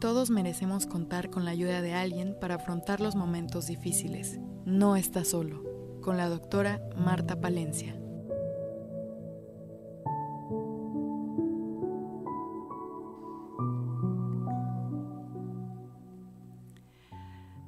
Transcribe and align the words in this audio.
Todos 0.00 0.30
merecemos 0.30 0.86
contar 0.86 1.28
con 1.28 1.44
la 1.44 1.50
ayuda 1.50 1.82
de 1.82 1.92
alguien 1.92 2.36
para 2.40 2.54
afrontar 2.54 3.00
los 3.00 3.16
momentos 3.16 3.66
difíciles. 3.66 4.38
No 4.64 4.94
está 4.94 5.24
solo. 5.24 5.64
Con 6.02 6.16
la 6.16 6.28
doctora 6.28 6.80
Marta 6.96 7.40
Palencia. 7.40 7.98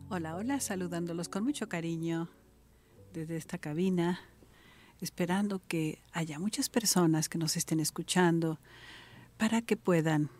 Hola, 0.08 0.36
hola, 0.36 0.60
saludándolos 0.60 1.28
con 1.28 1.42
mucho 1.42 1.68
cariño 1.68 2.28
desde 3.12 3.38
esta 3.38 3.58
cabina, 3.58 4.20
esperando 5.00 5.60
que 5.66 6.00
haya 6.12 6.38
muchas 6.38 6.68
personas 6.68 7.28
que 7.28 7.38
nos 7.38 7.56
estén 7.56 7.80
escuchando 7.80 8.60
para 9.36 9.62
que 9.62 9.76
puedan 9.76 10.30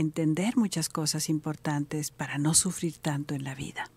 entender 0.00 0.56
muchas 0.56 0.88
cosas 0.88 1.28
importantes 1.28 2.10
para 2.10 2.38
no 2.38 2.54
sufrir 2.54 2.98
tanto 2.98 3.34
en 3.34 3.44
la 3.44 3.54
vida. 3.54 3.90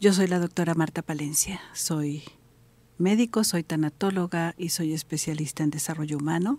Yo 0.00 0.12
soy 0.12 0.26
la 0.26 0.40
doctora 0.40 0.74
Marta 0.74 1.02
Palencia, 1.02 1.60
soy 1.74 2.24
médico, 2.98 3.44
soy 3.44 3.62
tanatóloga 3.62 4.54
y 4.58 4.70
soy 4.70 4.94
especialista 4.94 5.62
en 5.62 5.70
desarrollo 5.70 6.18
humano 6.18 6.58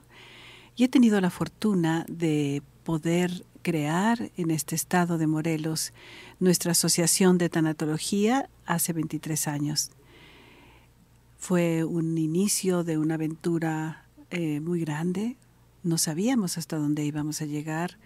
y 0.77 0.85
he 0.85 0.87
tenido 0.87 1.19
la 1.19 1.29
fortuna 1.29 2.05
de 2.07 2.63
poder 2.83 3.45
crear 3.61 4.31
en 4.37 4.51
este 4.51 4.75
estado 4.75 5.17
de 5.17 5.27
Morelos 5.27 5.93
nuestra 6.39 6.71
asociación 6.71 7.37
de 7.37 7.49
tanatología 7.49 8.49
hace 8.65 8.93
23 8.93 9.47
años. 9.47 9.91
Fue 11.37 11.83
un 11.83 12.17
inicio 12.17 12.83
de 12.85 12.97
una 12.97 13.15
aventura 13.15 14.05
eh, 14.29 14.61
muy 14.61 14.79
grande, 14.79 15.35
no 15.83 15.97
sabíamos 15.97 16.57
hasta 16.57 16.77
dónde 16.77 17.05
íbamos 17.05 17.41
a 17.41 17.45
llegar, 17.45 17.97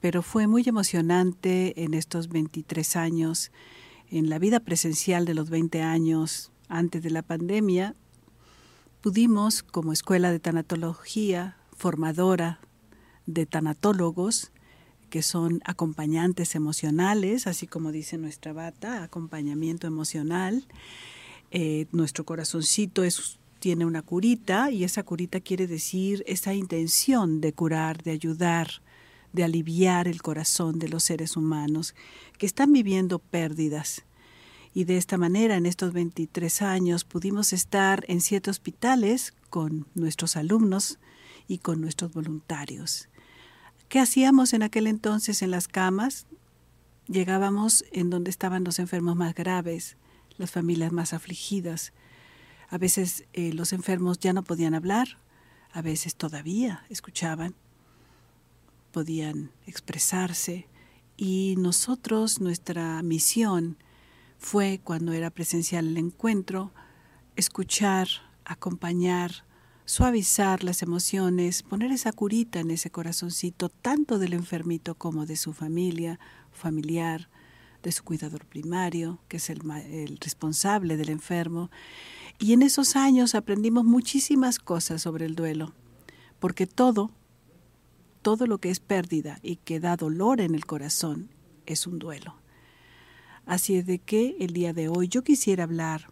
pero 0.00 0.22
fue 0.22 0.46
muy 0.46 0.62
emocionante 0.66 1.82
en 1.82 1.94
estos 1.94 2.28
23 2.28 2.96
años, 2.96 3.50
en 4.08 4.28
la 4.30 4.38
vida 4.38 4.60
presencial 4.60 5.24
de 5.24 5.34
los 5.34 5.50
20 5.50 5.82
años 5.82 6.52
antes 6.68 7.02
de 7.02 7.10
la 7.10 7.22
pandemia, 7.22 7.94
pudimos, 9.00 9.62
como 9.62 9.92
escuela 9.92 10.30
de 10.30 10.40
tanatología, 10.40 11.56
formadora 11.76 12.60
de 13.26 13.46
tanatólogos, 13.46 14.52
que 15.10 15.22
son 15.22 15.60
acompañantes 15.64 16.54
emocionales, 16.54 17.46
así 17.46 17.66
como 17.66 17.92
dice 17.92 18.18
nuestra 18.18 18.52
bata, 18.52 19.02
acompañamiento 19.02 19.86
emocional. 19.86 20.66
Eh, 21.52 21.86
nuestro 21.92 22.24
corazoncito 22.24 23.04
es 23.04 23.38
tiene 23.66 23.84
una 23.84 24.02
curita 24.02 24.70
y 24.70 24.84
esa 24.84 25.02
curita 25.02 25.40
quiere 25.40 25.66
decir 25.66 26.22
esa 26.28 26.54
intención 26.54 27.40
de 27.40 27.52
curar, 27.52 28.00
de 28.04 28.12
ayudar, 28.12 28.80
de 29.32 29.42
aliviar 29.42 30.06
el 30.06 30.22
corazón 30.22 30.78
de 30.78 30.88
los 30.88 31.02
seres 31.02 31.36
humanos 31.36 31.96
que 32.38 32.46
están 32.46 32.72
viviendo 32.72 33.18
pérdidas. 33.18 34.04
Y 34.72 34.84
de 34.84 34.96
esta 34.96 35.18
manera, 35.18 35.56
en 35.56 35.66
estos 35.66 35.92
23 35.92 36.62
años, 36.62 37.02
pudimos 37.02 37.52
estar 37.52 38.04
en 38.06 38.20
siete 38.20 38.50
hospitales 38.50 39.34
con 39.50 39.88
nuestros 39.96 40.36
alumnos 40.36 41.00
y 41.48 41.58
con 41.58 41.80
nuestros 41.80 42.12
voluntarios. 42.12 43.08
¿Qué 43.88 43.98
hacíamos 43.98 44.52
en 44.52 44.62
aquel 44.62 44.86
entonces 44.86 45.42
en 45.42 45.50
las 45.50 45.66
camas? 45.66 46.28
Llegábamos 47.08 47.84
en 47.90 48.10
donde 48.10 48.30
estaban 48.30 48.62
los 48.62 48.78
enfermos 48.78 49.16
más 49.16 49.34
graves, 49.34 49.96
las 50.38 50.52
familias 50.52 50.92
más 50.92 51.12
afligidas, 51.12 51.92
a 52.68 52.78
veces 52.78 53.24
eh, 53.32 53.52
los 53.52 53.72
enfermos 53.72 54.18
ya 54.18 54.32
no 54.32 54.42
podían 54.44 54.74
hablar, 54.74 55.18
a 55.72 55.82
veces 55.82 56.14
todavía 56.16 56.84
escuchaban, 56.88 57.54
podían 58.92 59.50
expresarse 59.66 60.68
y 61.16 61.54
nosotros, 61.58 62.40
nuestra 62.40 63.02
misión 63.02 63.78
fue, 64.38 64.80
cuando 64.84 65.12
era 65.12 65.30
presencial 65.30 65.88
el 65.88 65.96
encuentro, 65.96 66.72
escuchar, 67.36 68.08
acompañar, 68.44 69.44
suavizar 69.86 70.62
las 70.62 70.82
emociones, 70.82 71.62
poner 71.62 71.90
esa 71.92 72.12
curita 72.12 72.60
en 72.60 72.70
ese 72.70 72.90
corazoncito, 72.90 73.70
tanto 73.70 74.18
del 74.18 74.34
enfermito 74.34 74.94
como 74.94 75.24
de 75.24 75.36
su 75.36 75.54
familia, 75.54 76.18
familiar, 76.52 77.30
de 77.82 77.92
su 77.92 78.04
cuidador 78.04 78.44
primario, 78.44 79.20
que 79.28 79.38
es 79.38 79.48
el, 79.48 79.62
el 79.70 80.18
responsable 80.18 80.96
del 80.98 81.08
enfermo, 81.08 81.70
y 82.38 82.52
en 82.52 82.62
esos 82.62 82.96
años 82.96 83.34
aprendimos 83.34 83.84
muchísimas 83.84 84.58
cosas 84.58 85.02
sobre 85.02 85.26
el 85.26 85.34
duelo, 85.34 85.72
porque 86.38 86.66
todo, 86.66 87.10
todo 88.22 88.46
lo 88.46 88.58
que 88.58 88.70
es 88.70 88.80
pérdida 88.80 89.38
y 89.42 89.56
que 89.56 89.80
da 89.80 89.96
dolor 89.96 90.40
en 90.40 90.54
el 90.54 90.66
corazón 90.66 91.30
es 91.64 91.86
un 91.86 91.98
duelo. 91.98 92.34
Así 93.46 93.76
es 93.76 93.86
de 93.86 93.98
que 93.98 94.36
el 94.40 94.52
día 94.52 94.72
de 94.72 94.88
hoy 94.88 95.08
yo 95.08 95.22
quisiera 95.22 95.64
hablar, 95.64 96.10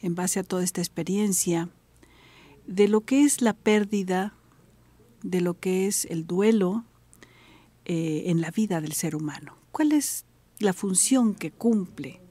en 0.00 0.14
base 0.14 0.40
a 0.40 0.44
toda 0.44 0.64
esta 0.64 0.80
experiencia, 0.80 1.68
de 2.66 2.88
lo 2.88 3.02
que 3.02 3.24
es 3.24 3.40
la 3.40 3.54
pérdida, 3.54 4.34
de 5.22 5.40
lo 5.40 5.58
que 5.58 5.86
es 5.86 6.04
el 6.06 6.26
duelo 6.26 6.84
eh, 7.84 8.24
en 8.26 8.40
la 8.40 8.50
vida 8.50 8.80
del 8.80 8.92
ser 8.92 9.14
humano. 9.14 9.56
¿Cuál 9.70 9.92
es 9.92 10.24
la 10.58 10.72
función 10.72 11.34
que 11.34 11.50
cumple 11.50 12.21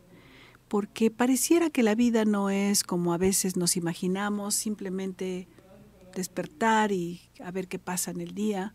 porque 0.71 1.11
pareciera 1.11 1.69
que 1.69 1.83
la 1.83 1.95
vida 1.95 2.23
no 2.23 2.49
es 2.49 2.85
como 2.85 3.13
a 3.13 3.17
veces 3.17 3.57
nos 3.57 3.75
imaginamos, 3.75 4.55
simplemente 4.55 5.49
despertar 6.15 6.93
y 6.93 7.19
a 7.43 7.51
ver 7.51 7.67
qué 7.67 7.77
pasa 7.77 8.09
en 8.11 8.21
el 8.21 8.33
día. 8.33 8.73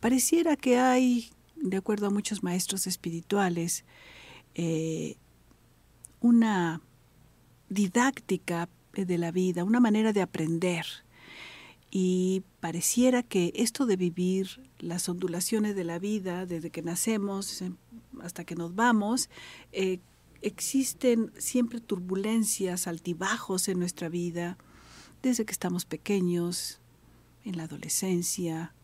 Pareciera 0.00 0.56
que 0.56 0.78
hay, 0.78 1.30
de 1.54 1.76
acuerdo 1.76 2.08
a 2.08 2.10
muchos 2.10 2.42
maestros 2.42 2.88
espirituales, 2.88 3.84
eh, 4.56 5.14
una 6.18 6.80
didáctica 7.68 8.68
de 8.94 9.16
la 9.16 9.30
vida, 9.30 9.62
una 9.62 9.78
manera 9.78 10.12
de 10.12 10.22
aprender. 10.22 10.86
Y 11.88 12.42
pareciera 12.58 13.22
que 13.22 13.52
esto 13.54 13.86
de 13.86 13.94
vivir 13.94 14.68
las 14.80 15.08
ondulaciones 15.08 15.76
de 15.76 15.84
la 15.84 16.00
vida, 16.00 16.46
desde 16.46 16.70
que 16.70 16.82
nacemos 16.82 17.62
hasta 18.20 18.42
que 18.42 18.56
nos 18.56 18.74
vamos, 18.74 19.30
eh, 19.70 20.00
existen 20.42 21.32
siempre 21.38 21.80
turbulencias, 21.80 22.86
altibajos 22.86 23.68
en 23.68 23.78
nuestra 23.78 24.08
vida, 24.08 24.58
desde 25.22 25.44
que 25.44 25.52
estamos 25.52 25.84
pequeños, 25.84 26.80
en 27.44 27.56
la 27.56 27.64
adolescencia, 27.64 28.74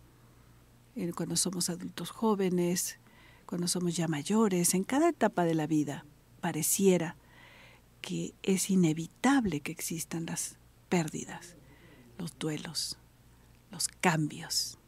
cuando 1.15 1.37
somos 1.37 1.69
adultos 1.71 2.11
jóvenes, 2.11 2.99
cuando 3.47 3.69
somos 3.69 3.97
ya 3.97 4.09
mayores, 4.09 4.75
en 4.75 4.85
cada 4.85 5.09
etapa 5.09 5.45
de 5.45 5.55
la 5.55 5.67
vida, 5.67 6.07
pareciera 6.41 7.17
que 8.01 8.35
es 8.43 8.71
inevitable 8.71 9.61
que 9.61 9.73
existan 9.73 10.27
las 10.27 10.57
pérdidas, 10.89 11.57
los 12.19 12.39
duelos, 12.39 12.99
los 13.71 13.89
cambios. 13.89 14.79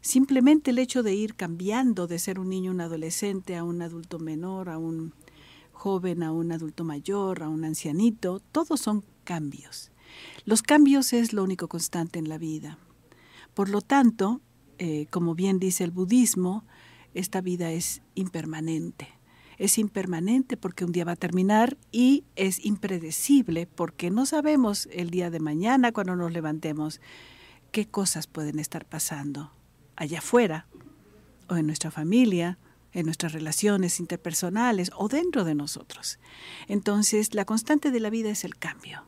Simplemente 0.00 0.70
el 0.70 0.78
hecho 0.78 1.02
de 1.02 1.14
ir 1.14 1.34
cambiando 1.34 2.06
de 2.06 2.18
ser 2.18 2.38
un 2.38 2.48
niño, 2.48 2.70
un 2.70 2.80
adolescente, 2.80 3.56
a 3.56 3.64
un 3.64 3.82
adulto 3.82 4.18
menor, 4.18 4.68
a 4.68 4.78
un 4.78 5.12
joven 5.76 6.22
a 6.22 6.32
un 6.32 6.52
adulto 6.52 6.84
mayor, 6.84 7.42
a 7.42 7.48
un 7.48 7.64
ancianito, 7.64 8.40
todos 8.40 8.80
son 8.80 9.04
cambios. 9.24 9.92
Los 10.44 10.62
cambios 10.62 11.12
es 11.12 11.32
lo 11.32 11.44
único 11.44 11.68
constante 11.68 12.18
en 12.18 12.28
la 12.28 12.38
vida. 12.38 12.78
Por 13.54 13.68
lo 13.68 13.82
tanto, 13.82 14.40
eh, 14.78 15.06
como 15.10 15.34
bien 15.34 15.58
dice 15.58 15.84
el 15.84 15.90
budismo, 15.90 16.64
esta 17.14 17.40
vida 17.40 17.70
es 17.70 18.02
impermanente. 18.14 19.08
Es 19.58 19.78
impermanente 19.78 20.56
porque 20.56 20.84
un 20.84 20.92
día 20.92 21.04
va 21.04 21.12
a 21.12 21.16
terminar 21.16 21.76
y 21.92 22.24
es 22.36 22.64
impredecible 22.64 23.66
porque 23.66 24.10
no 24.10 24.26
sabemos 24.26 24.88
el 24.92 25.10
día 25.10 25.30
de 25.30 25.40
mañana 25.40 25.92
cuando 25.92 26.16
nos 26.16 26.32
levantemos 26.32 27.00
qué 27.70 27.86
cosas 27.86 28.26
pueden 28.26 28.58
estar 28.58 28.86
pasando 28.86 29.52
allá 29.94 30.18
afuera 30.18 30.66
o 31.48 31.56
en 31.56 31.66
nuestra 31.66 31.90
familia 31.90 32.58
en 32.96 33.04
nuestras 33.04 33.32
relaciones 33.32 34.00
interpersonales 34.00 34.90
o 34.96 35.08
dentro 35.08 35.44
de 35.44 35.54
nosotros. 35.54 36.18
Entonces, 36.66 37.34
la 37.34 37.44
constante 37.44 37.90
de 37.90 38.00
la 38.00 38.08
vida 38.08 38.30
es 38.30 38.42
el 38.42 38.56
cambio. 38.56 39.04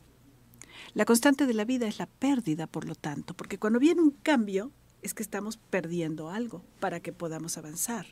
La 0.93 1.07
constante 1.07 1.47
de 1.47 1.55
la 1.55 1.65
vida 1.65 1.89
es 1.89 1.99
la 1.99 2.07
pérdida, 2.07 2.67
por 2.67 2.85
lo 2.85 2.95
tanto, 2.95 3.35
porque 3.35 3.59
cuando 3.59 3.79
viene 3.79 4.03
un 4.03 4.11
cambio 4.11 4.73
es 5.01 5.15
que 5.15 5.23
estamos 5.23 5.57
perdiendo 5.57 6.29
algo 6.29 6.63
para 6.81 7.01
que 7.01 7.15
podamos 7.15 7.57
avanzar. 7.57 8.07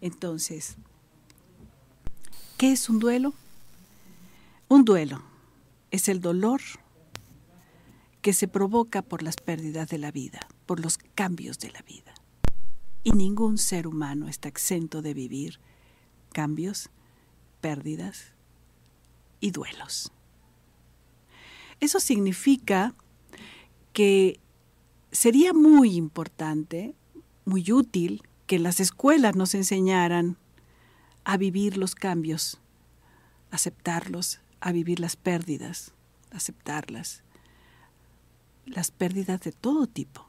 Entonces, 0.00 0.76
¿qué 2.56 2.70
es 2.70 2.88
un 2.88 3.00
duelo? 3.00 3.34
Un 4.68 4.84
duelo 4.84 5.24
es 5.90 6.08
el 6.08 6.20
dolor 6.20 6.60
que 8.22 8.32
se 8.32 8.46
provoca 8.46 9.02
por 9.02 9.24
las 9.24 9.36
pérdidas 9.38 9.88
de 9.88 9.98
la 9.98 10.12
vida, 10.12 10.46
por 10.66 10.78
los 10.78 10.98
cambios 10.98 11.58
de 11.58 11.72
la 11.72 11.82
vida 11.82 12.13
y 13.04 13.12
ningún 13.12 13.58
ser 13.58 13.86
humano 13.86 14.28
está 14.28 14.48
exento 14.48 15.02
de 15.02 15.14
vivir 15.14 15.60
cambios, 16.32 16.90
pérdidas 17.60 18.32
y 19.40 19.50
duelos. 19.50 20.10
Eso 21.80 22.00
significa 22.00 22.94
que 23.92 24.40
sería 25.12 25.52
muy 25.52 25.94
importante, 25.96 26.94
muy 27.44 27.70
útil 27.70 28.22
que 28.46 28.58
las 28.58 28.80
escuelas 28.80 29.36
nos 29.36 29.54
enseñaran 29.54 30.38
a 31.24 31.36
vivir 31.36 31.76
los 31.76 31.94
cambios, 31.94 32.58
aceptarlos, 33.50 34.40
a 34.60 34.72
vivir 34.72 34.98
las 34.98 35.16
pérdidas, 35.16 35.92
aceptarlas, 36.30 37.22
las 38.66 38.90
pérdidas 38.90 39.40
de 39.42 39.52
todo 39.52 39.86
tipo. 39.86 40.26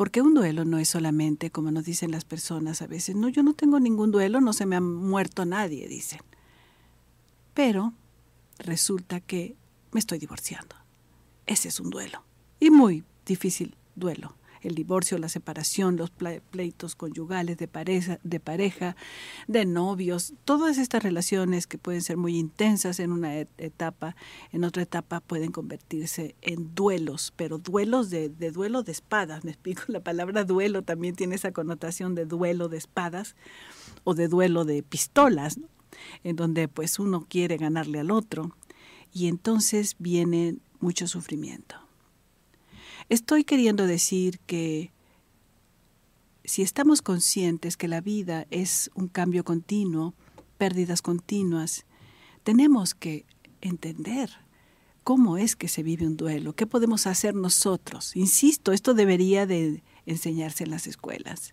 Porque 0.00 0.22
un 0.22 0.32
duelo 0.32 0.64
no 0.64 0.78
es 0.78 0.88
solamente, 0.88 1.50
como 1.50 1.70
nos 1.70 1.84
dicen 1.84 2.10
las 2.10 2.24
personas 2.24 2.80
a 2.80 2.86
veces, 2.86 3.16
no, 3.16 3.28
yo 3.28 3.42
no 3.42 3.52
tengo 3.52 3.78
ningún 3.78 4.10
duelo, 4.10 4.40
no 4.40 4.54
se 4.54 4.64
me 4.64 4.76
ha 4.76 4.80
muerto 4.80 5.44
nadie, 5.44 5.88
dicen. 5.88 6.20
Pero 7.52 7.92
resulta 8.56 9.20
que 9.20 9.56
me 9.92 10.00
estoy 10.00 10.18
divorciando. 10.18 10.74
Ese 11.44 11.68
es 11.68 11.80
un 11.80 11.90
duelo. 11.90 12.24
Y 12.58 12.70
muy 12.70 13.04
difícil 13.26 13.76
duelo 13.94 14.36
el 14.62 14.74
divorcio, 14.74 15.18
la 15.18 15.28
separación, 15.28 15.96
los 15.96 16.10
pleitos 16.10 16.94
conyugales 16.94 17.56
de 17.56 17.68
pareja, 17.68 18.18
de 18.22 18.40
pareja, 18.40 18.96
de 19.48 19.64
novios, 19.64 20.34
todas 20.44 20.78
estas 20.78 21.02
relaciones 21.02 21.66
que 21.66 21.78
pueden 21.78 22.02
ser 22.02 22.16
muy 22.16 22.36
intensas 22.36 23.00
en 23.00 23.12
una 23.12 23.38
etapa, 23.38 24.16
en 24.52 24.64
otra 24.64 24.82
etapa 24.82 25.20
pueden 25.20 25.52
convertirse 25.52 26.34
en 26.42 26.74
duelos, 26.74 27.32
pero 27.36 27.58
duelos 27.58 28.10
de, 28.10 28.28
duelo 28.28 28.82
de 28.82 28.92
espadas, 28.92 29.44
me 29.44 29.50
explico, 29.50 29.82
la 29.88 30.00
palabra 30.00 30.44
duelo 30.44 30.82
también 30.82 31.14
tiene 31.14 31.34
esa 31.34 31.52
connotación 31.52 32.14
de 32.14 32.26
duelo 32.26 32.68
de 32.68 32.78
espadas 32.78 33.36
o 34.04 34.14
de 34.14 34.28
duelo 34.28 34.64
de 34.64 34.82
pistolas, 34.82 35.58
en 36.24 36.36
donde 36.36 36.68
pues 36.68 36.98
uno 36.98 37.26
quiere 37.28 37.56
ganarle 37.56 38.00
al 38.00 38.10
otro 38.10 38.54
y 39.12 39.26
entonces 39.26 39.96
viene 39.98 40.56
mucho 40.78 41.06
sufrimiento. 41.06 41.89
Estoy 43.10 43.42
queriendo 43.42 43.88
decir 43.88 44.38
que 44.46 44.92
si 46.44 46.62
estamos 46.62 47.02
conscientes 47.02 47.76
que 47.76 47.88
la 47.88 48.00
vida 48.00 48.46
es 48.52 48.88
un 48.94 49.08
cambio 49.08 49.42
continuo, 49.42 50.14
pérdidas 50.58 51.02
continuas, 51.02 51.86
tenemos 52.44 52.94
que 52.94 53.26
entender 53.62 54.30
cómo 55.02 55.38
es 55.38 55.56
que 55.56 55.66
se 55.66 55.82
vive 55.82 56.06
un 56.06 56.16
duelo, 56.16 56.54
qué 56.54 56.68
podemos 56.68 57.08
hacer 57.08 57.34
nosotros. 57.34 58.14
Insisto, 58.14 58.70
esto 58.70 58.94
debería 58.94 59.44
de 59.44 59.82
enseñarse 60.06 60.62
en 60.62 60.70
las 60.70 60.86
escuelas. 60.86 61.52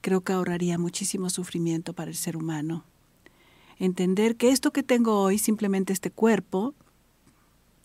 Creo 0.00 0.22
que 0.22 0.32
ahorraría 0.32 0.76
muchísimo 0.76 1.30
sufrimiento 1.30 1.92
para 1.92 2.10
el 2.10 2.16
ser 2.16 2.36
humano. 2.36 2.84
Entender 3.78 4.34
que 4.34 4.50
esto 4.50 4.72
que 4.72 4.82
tengo 4.82 5.20
hoy, 5.20 5.38
simplemente 5.38 5.92
este 5.92 6.10
cuerpo, 6.10 6.74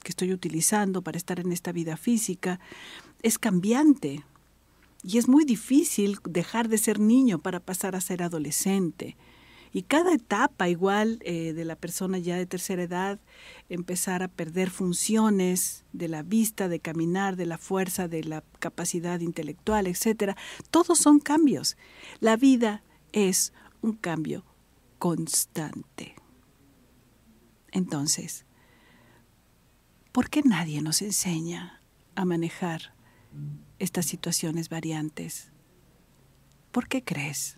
que 0.03 0.11
estoy 0.11 0.33
utilizando 0.33 1.01
para 1.01 1.17
estar 1.17 1.39
en 1.39 1.51
esta 1.51 1.71
vida 1.71 1.97
física 1.97 2.59
es 3.21 3.39
cambiante 3.39 4.23
y 5.03 5.17
es 5.17 5.27
muy 5.27 5.43
difícil 5.43 6.19
dejar 6.23 6.69
de 6.69 6.77
ser 6.77 6.99
niño 6.99 7.39
para 7.39 7.59
pasar 7.59 7.95
a 7.95 8.01
ser 8.01 8.23
adolescente. 8.23 9.17
Y 9.75 9.83
cada 9.83 10.13
etapa 10.13 10.69
igual 10.69 11.19
eh, 11.23 11.51
de 11.53 11.65
la 11.65 11.75
persona 11.75 12.19
ya 12.19 12.37
de 12.37 12.45
tercera 12.45 12.83
edad, 12.83 13.19
empezar 13.69 14.21
a 14.21 14.27
perder 14.27 14.69
funciones 14.69 15.83
de 15.93 16.07
la 16.07 16.21
vista, 16.21 16.67
de 16.67 16.79
caminar, 16.79 17.35
de 17.35 17.47
la 17.47 17.57
fuerza, 17.57 18.07
de 18.07 18.23
la 18.23 18.43
capacidad 18.59 19.19
intelectual, 19.19 19.87
etcétera, 19.87 20.37
todos 20.69 20.99
son 20.99 21.19
cambios. 21.19 21.75
La 22.19 22.37
vida 22.37 22.83
es 23.13 23.51
un 23.81 23.93
cambio 23.93 24.45
constante. 24.99 26.13
Entonces, 27.71 28.45
¿Por 30.13 30.29
qué 30.29 30.43
nadie 30.43 30.79
nos 30.83 31.01
enseña 31.01 31.81
a 32.13 32.23
manejar 32.23 32.93
estas 33.79 34.05
situaciones 34.05 34.69
variantes? 34.69 35.49
¿Por 36.71 36.87
qué 36.87 37.03
crees? 37.03 37.57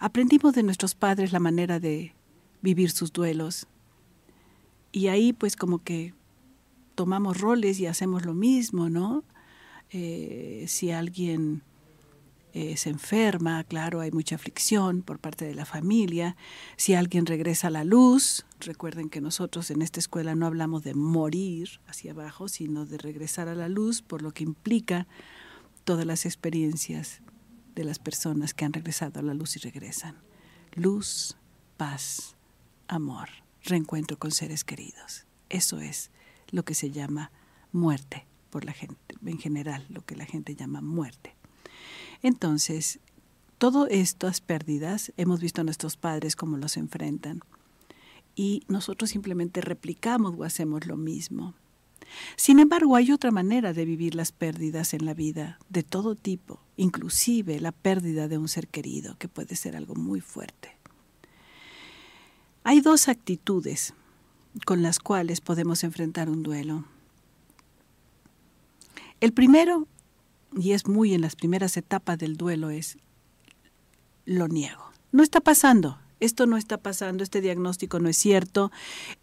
Aprendimos 0.00 0.52
de 0.54 0.64
nuestros 0.64 0.96
padres 0.96 1.30
la 1.30 1.38
manera 1.38 1.78
de 1.78 2.12
vivir 2.60 2.90
sus 2.90 3.12
duelos 3.12 3.68
y 4.90 5.06
ahí 5.06 5.32
pues 5.32 5.54
como 5.54 5.78
que 5.78 6.12
tomamos 6.96 7.40
roles 7.40 7.78
y 7.78 7.86
hacemos 7.86 8.26
lo 8.26 8.34
mismo, 8.34 8.88
¿no? 8.88 9.22
Eh, 9.90 10.64
si 10.66 10.90
alguien 10.90 11.62
eh, 12.52 12.76
se 12.76 12.90
enferma, 12.90 13.62
claro, 13.64 14.00
hay 14.00 14.10
mucha 14.10 14.34
aflicción 14.34 15.02
por 15.02 15.20
parte 15.20 15.44
de 15.44 15.54
la 15.54 15.64
familia. 15.64 16.36
Si 16.76 16.94
alguien 16.94 17.26
regresa 17.26 17.68
a 17.68 17.70
la 17.70 17.84
luz, 17.84 18.44
recuerden 18.58 19.08
que 19.08 19.20
nosotros 19.20 19.70
en 19.70 19.82
esta 19.82 20.00
escuela 20.00 20.34
no 20.34 20.46
hablamos 20.46 20.82
de 20.82 20.94
morir 20.94 21.80
hacia 21.86 22.12
abajo, 22.12 22.48
sino 22.48 22.86
de 22.86 22.98
regresar 22.98 23.48
a 23.48 23.54
la 23.54 23.68
luz, 23.68 24.02
por 24.02 24.22
lo 24.22 24.32
que 24.32 24.42
implica 24.42 25.06
todas 25.84 26.04
las 26.06 26.26
experiencias 26.26 27.22
de 27.74 27.84
las 27.84 27.98
personas 27.98 28.52
que 28.52 28.64
han 28.64 28.72
regresado 28.72 29.20
a 29.20 29.22
la 29.22 29.34
luz 29.34 29.56
y 29.56 29.60
regresan. 29.60 30.16
Luz, 30.74 31.36
paz, 31.76 32.36
amor, 32.88 33.28
reencuentro 33.62 34.18
con 34.18 34.32
seres 34.32 34.64
queridos. 34.64 35.24
Eso 35.48 35.80
es 35.80 36.10
lo 36.50 36.64
que 36.64 36.74
se 36.74 36.90
llama 36.90 37.30
muerte 37.70 38.26
por 38.50 38.64
la 38.64 38.72
gente, 38.72 39.14
en 39.24 39.38
general, 39.38 39.86
lo 39.88 40.04
que 40.04 40.16
la 40.16 40.26
gente 40.26 40.56
llama 40.56 40.80
muerte. 40.80 41.36
Entonces, 42.22 42.98
todo 43.58 43.86
estas 43.88 44.40
pérdidas, 44.40 45.12
hemos 45.16 45.40
visto 45.40 45.60
a 45.60 45.64
nuestros 45.64 45.96
padres 45.96 46.36
cómo 46.36 46.56
los 46.56 46.76
enfrentan 46.76 47.40
y 48.34 48.62
nosotros 48.68 49.10
simplemente 49.10 49.60
replicamos 49.60 50.34
o 50.38 50.44
hacemos 50.44 50.86
lo 50.86 50.96
mismo. 50.96 51.54
Sin 52.36 52.58
embargo, 52.58 52.96
hay 52.96 53.12
otra 53.12 53.30
manera 53.30 53.72
de 53.72 53.84
vivir 53.84 54.14
las 54.14 54.32
pérdidas 54.32 54.94
en 54.94 55.04
la 55.04 55.14
vida, 55.14 55.58
de 55.68 55.82
todo 55.82 56.14
tipo, 56.14 56.60
inclusive 56.76 57.60
la 57.60 57.72
pérdida 57.72 58.28
de 58.28 58.38
un 58.38 58.48
ser 58.48 58.66
querido, 58.68 59.16
que 59.18 59.28
puede 59.28 59.56
ser 59.56 59.76
algo 59.76 59.94
muy 59.94 60.20
fuerte. 60.20 60.76
Hay 62.64 62.80
dos 62.80 63.08
actitudes 63.08 63.94
con 64.66 64.82
las 64.82 64.98
cuales 64.98 65.40
podemos 65.40 65.84
enfrentar 65.84 66.28
un 66.28 66.42
duelo. 66.42 66.84
El 69.20 69.32
primero 69.32 69.86
y 70.56 70.72
es 70.72 70.86
muy 70.86 71.14
en 71.14 71.20
las 71.20 71.36
primeras 71.36 71.76
etapas 71.76 72.18
del 72.18 72.36
duelo, 72.36 72.70
es 72.70 72.98
lo 74.24 74.48
niego. 74.48 74.90
No 75.12 75.22
está 75.22 75.40
pasando, 75.40 75.98
esto 76.20 76.46
no 76.46 76.56
está 76.56 76.76
pasando, 76.76 77.24
este 77.24 77.40
diagnóstico 77.40 77.98
no 77.98 78.08
es 78.08 78.16
cierto, 78.16 78.70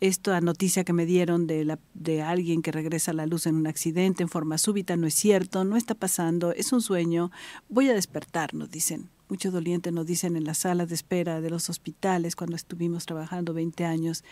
esta 0.02 0.42
noticia 0.42 0.84
que 0.84 0.94
me 0.94 1.06
dieron 1.06 1.48
de, 1.48 1.64
la, 1.64 1.80
de 1.94 2.24
alguien 2.24 2.62
que 2.62 2.72
regresa 2.72 3.12
a 3.12 3.14
la 3.14 3.28
luz 3.28 3.46
en 3.46 3.56
un 3.56 3.68
accidente 3.68 4.24
en 4.24 4.30
forma 4.30 4.58
súbita 4.58 4.98
no 4.98 5.08
es 5.08 5.14
cierto, 5.14 5.64
no 5.64 5.78
está 5.78 5.96
pasando, 5.96 6.52
es 6.52 6.74
un 6.74 6.82
sueño, 6.82 7.32
voy 7.70 7.90
a 7.90 7.94
despertar, 7.94 8.54
nos 8.54 8.72
dicen. 8.72 9.10
Mucho 9.30 9.52
doliente 9.52 9.92
nos 9.92 10.06
dicen 10.06 10.38
en 10.38 10.46
las 10.46 10.60
salas 10.60 10.88
de 10.88 10.96
espera 10.96 11.42
de 11.42 11.50
los 11.50 11.70
hospitales 11.70 12.38
cuando 12.38 12.56
estuvimos 12.56 13.06
trabajando 13.06 13.54
20 13.54 13.84
años, 13.84 14.24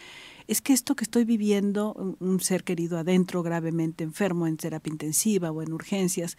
es 0.47 0.61
que 0.61 0.71
esto 0.71 0.95
que 0.95 1.03
estoy 1.03 1.25
viviendo, 1.25 2.15
un 2.19 2.39
ser 2.39 2.63
querido 2.63 2.97
adentro 2.97 3.43
gravemente 3.43 4.05
enfermo 4.05 4.47
en 4.47 4.55
terapia 4.55 4.91
intensiva 4.91 5.51
o 5.51 5.61
en 5.61 5.73
urgencias, 5.73 6.37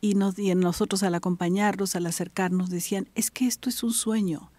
y, 0.00 0.14
nos, 0.14 0.36
y 0.36 0.52
nosotros 0.56 1.04
al 1.04 1.14
acompañarlos, 1.14 1.94
al 1.94 2.06
acercarnos, 2.06 2.70
decían, 2.70 3.08
es 3.14 3.30
que 3.30 3.46
esto 3.46 3.68
es 3.68 3.84
un 3.84 3.92
sueño, 3.92 4.50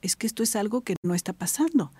es 0.00 0.14
que 0.14 0.28
esto 0.28 0.44
es 0.44 0.54
algo 0.54 0.82
que 0.82 0.94
no 1.02 1.14
está 1.14 1.32
pasando. 1.32 1.92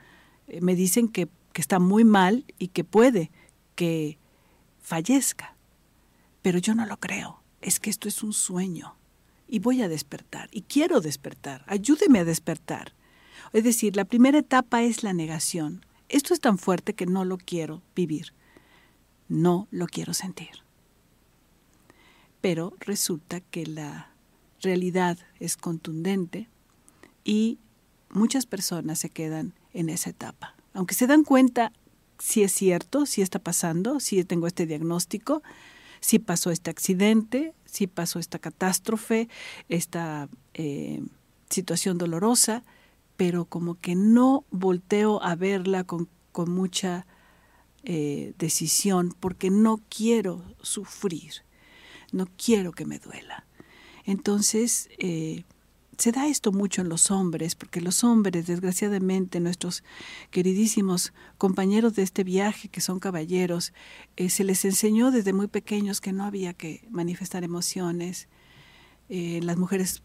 Eh, 0.47 0.61
me 0.61 0.77
dicen 0.77 1.09
que, 1.09 1.29
que 1.53 1.61
está 1.61 1.81
muy 1.81 2.05
mal 2.05 2.45
y 2.57 2.69
que 2.69 2.85
puede 2.85 3.33
que 3.75 4.19
fallezca, 4.81 5.57
pero 6.41 6.59
yo 6.59 6.77
no 6.77 6.87
lo 6.87 6.99
creo, 6.99 7.43
es 7.61 7.81
que 7.81 7.91
esto 7.91 8.07
es 8.07 8.23
un 8.23 8.33
sueño 8.33 8.98
y 9.49 9.59
voy 9.59 9.83
a 9.83 9.89
despertar 9.89 10.49
y 10.53 10.63
quiero 10.63 11.01
despertar, 11.01 11.65
ayúdeme 11.67 12.21
a 12.21 12.25
despertar. 12.25 12.93
Es 13.53 13.65
decir, 13.65 13.97
la 13.97 14.05
primera 14.05 14.39
etapa 14.39 14.83
es 14.83 15.03
la 15.03 15.15
negación. 15.15 15.85
Esto 16.09 16.35
es 16.35 16.41
tan 16.41 16.59
fuerte 16.59 16.95
que 16.95 17.07
no 17.07 17.25
lo 17.25 17.39
quiero 17.39 17.83
vivir, 17.95 18.35
no 19.29 19.69
lo 19.71 19.87
quiero 19.87 20.15
sentir 20.15 20.69
pero 22.41 22.75
resulta 22.81 23.41
que 23.41 23.67
la 23.67 24.11
realidad 24.63 25.19
es 25.41 25.57
contundente 25.57 26.49
y 27.25 27.59
muchas 28.11 28.47
personas 28.47 28.99
se 28.99 29.11
quedan 29.11 29.55
en 29.73 29.89
esa 29.89 30.11
etapa. 30.11 30.55
Aunque 30.73 30.95
se 30.95 31.07
dan 31.07 31.25
cuenta 31.25 31.73
si 32.19 32.43
es 32.43 32.53
cierto, 32.53 33.07
si 33.07 33.23
está 33.23 33.39
pasando, 33.39 34.01
si 34.01 34.25
tengo 34.25 34.47
este 34.47 34.67
diagnóstico, 34.67 35.43
si 36.01 36.19
pasó 36.19 36.51
este 36.51 36.71
accidente, 36.71 37.55
si 37.65 37.87
pasó 37.87 38.19
esta 38.19 38.39
catástrofe, 38.39 39.29
esta 39.69 40.29
eh, 40.55 41.03
situación 41.51 41.99
dolorosa, 41.99 42.65
pero 43.17 43.45
como 43.45 43.75
que 43.81 43.95
no 43.95 44.45
volteo 44.51 45.23
a 45.23 45.35
verla 45.35 45.85
con, 45.85 46.09
mucha 46.47 47.05
eh, 47.83 48.33
decisión 48.39 49.13
porque 49.19 49.51
no 49.51 49.81
quiero 49.89 50.45
sufrir 50.63 51.43
no 52.13 52.27
quiero 52.37 52.73
que 52.73 52.85
me 52.85 52.99
duela. 52.99 53.47
Entonces, 54.05 54.89
eh, 54.99 55.45
se 55.99 56.13
da 56.13 56.29
esto 56.29 56.53
mucho 56.53 56.81
en 56.83 56.89
los 56.89 57.11
hombres, 57.11 57.55
porque 57.57 57.81
los 57.81 58.05
hombres, 58.05 58.47
desgraciadamente, 58.47 59.41
nuestros 59.41 59.83
queridísimos 60.31 61.13
compañeros 61.37 61.95
de 61.95 62.03
este 62.03 62.25
viaje, 62.25 62.69
que 62.69 62.81
son 62.81 63.01
caballeros, 63.01 63.73
eh, 64.17 64.31
se 64.31 64.45
les 64.45 64.65
enseñó 64.65 65.11
desde 65.11 65.33
muy 65.33 65.49
pequeños 65.49 66.01
que 66.01 66.13
no 66.13 66.25
había 66.25 66.55
que 66.55 66.87
manifestar 66.91 67.45
emociones, 67.45 68.29
Eh, 69.11 69.41
las 69.43 69.57
mujeres 69.57 70.03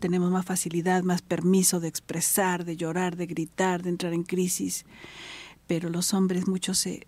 tenemos 0.00 0.30
más 0.30 0.46
facilidad, 0.46 1.02
más 1.02 1.20
permiso 1.20 1.78
de 1.78 1.88
expresar, 1.88 2.64
de 2.64 2.76
llorar, 2.76 3.16
de 3.16 3.26
gritar, 3.26 3.82
de 3.82 3.90
entrar 3.90 4.14
en 4.14 4.22
crisis, 4.22 4.86
pero 5.66 5.90
los 5.90 6.14
hombres 6.14 6.48
muchos 6.48 6.78
se 6.78 7.06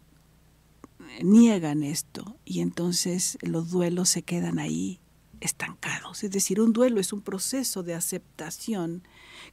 niegan 1.22 1.82
esto 1.82 2.36
y 2.44 2.60
entonces 2.60 3.38
los 3.40 3.70
duelos 3.70 4.10
se 4.10 4.22
quedan 4.22 4.58
ahí 4.58 5.00
estancados. 5.40 6.24
Es 6.24 6.30
decir, 6.30 6.60
un 6.60 6.72
duelo 6.72 7.00
es 7.00 7.12
un 7.12 7.20
proceso 7.20 7.82
de 7.82 7.94
aceptación 7.94 9.02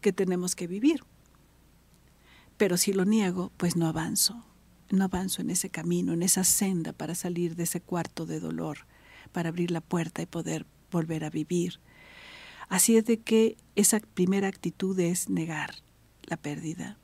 que 0.01 0.13
tenemos 0.13 0.56
que 0.56 0.68
vivir. 0.68 1.04
Pero 2.58 2.77
si 2.77 2.94
lo 2.94 3.06
niego, 3.06 3.51
pues 3.58 3.75
no 3.75 3.88
avanzo, 3.88 4.44
no 4.89 5.06
avanzo 5.06 5.42
en 5.42 5.50
ese 5.50 5.70
camino, 5.70 6.13
en 6.13 6.24
esa 6.24 6.44
senda 6.44 6.94
para 6.94 7.15
salir 7.15 7.56
de 7.56 7.63
ese 7.63 7.82
cuarto 7.82 8.25
de 8.25 8.39
dolor, 8.39 8.80
para 9.32 9.50
abrir 9.50 9.72
la 9.72 9.82
puerta 9.82 10.22
y 10.22 10.25
poder 10.25 10.65
volver 10.92 11.25
a 11.25 11.30
vivir. 11.30 11.80
Así 12.70 12.98
es 12.98 13.06
de 13.06 13.20
que 13.20 13.58
esa 13.75 14.00
primera 14.00 14.48
actitud 14.48 14.98
es 15.00 15.30
negar 15.30 15.75
la 16.24 16.38
pérdida 16.38 16.98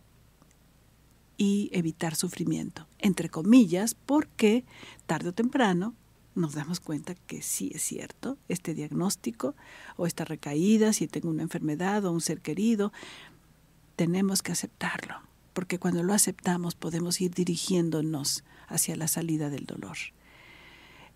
y 1.37 1.69
evitar 1.73 2.15
sufrimiento, 2.15 2.87
entre 2.99 3.29
comillas, 3.29 3.95
porque 3.95 4.63
tarde 5.05 5.29
o 5.29 5.33
temprano 5.33 5.95
nos 6.35 6.53
damos 6.53 6.79
cuenta 6.79 7.15
que 7.15 7.41
sí 7.41 7.71
es 7.73 7.81
cierto 7.81 8.37
este 8.47 8.73
diagnóstico 8.73 9.55
o 9.97 10.07
esta 10.07 10.25
recaída, 10.25 10.93
si 10.93 11.07
tengo 11.07 11.29
una 11.29 11.43
enfermedad 11.43 12.05
o 12.05 12.11
un 12.11 12.21
ser 12.21 12.41
querido, 12.41 12.91
tenemos 13.95 14.41
que 14.41 14.51
aceptarlo, 14.51 15.15
porque 15.53 15.79
cuando 15.79 16.03
lo 16.03 16.13
aceptamos 16.13 16.75
podemos 16.75 17.19
ir 17.21 17.31
dirigiéndonos 17.33 18.43
hacia 18.67 18.95
la 18.95 19.07
salida 19.07 19.49
del 19.49 19.65
dolor 19.65 19.97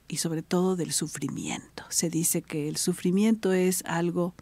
y 0.07 0.17
sobre 0.17 0.43
todo 0.43 0.75
del 0.75 0.91
sufrimiento. 0.91 1.84
Se 1.89 2.10
dice 2.10 2.41
que 2.41 2.67
el 2.67 2.77
sufrimiento 2.77 3.53
es 3.53 3.84
algo 3.86 4.34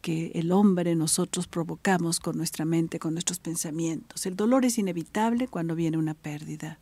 que 0.00 0.32
el 0.34 0.52
hombre 0.52 0.94
nosotros 0.94 1.46
provocamos 1.46 2.20
con 2.20 2.36
nuestra 2.36 2.64
mente, 2.64 2.98
con 2.98 3.12
nuestros 3.12 3.38
pensamientos. 3.38 4.24
El 4.24 4.36
dolor 4.36 4.64
es 4.64 4.78
inevitable 4.78 5.48
cuando 5.48 5.74
viene 5.74 5.98
una 5.98 6.14
pérdida. 6.14 6.78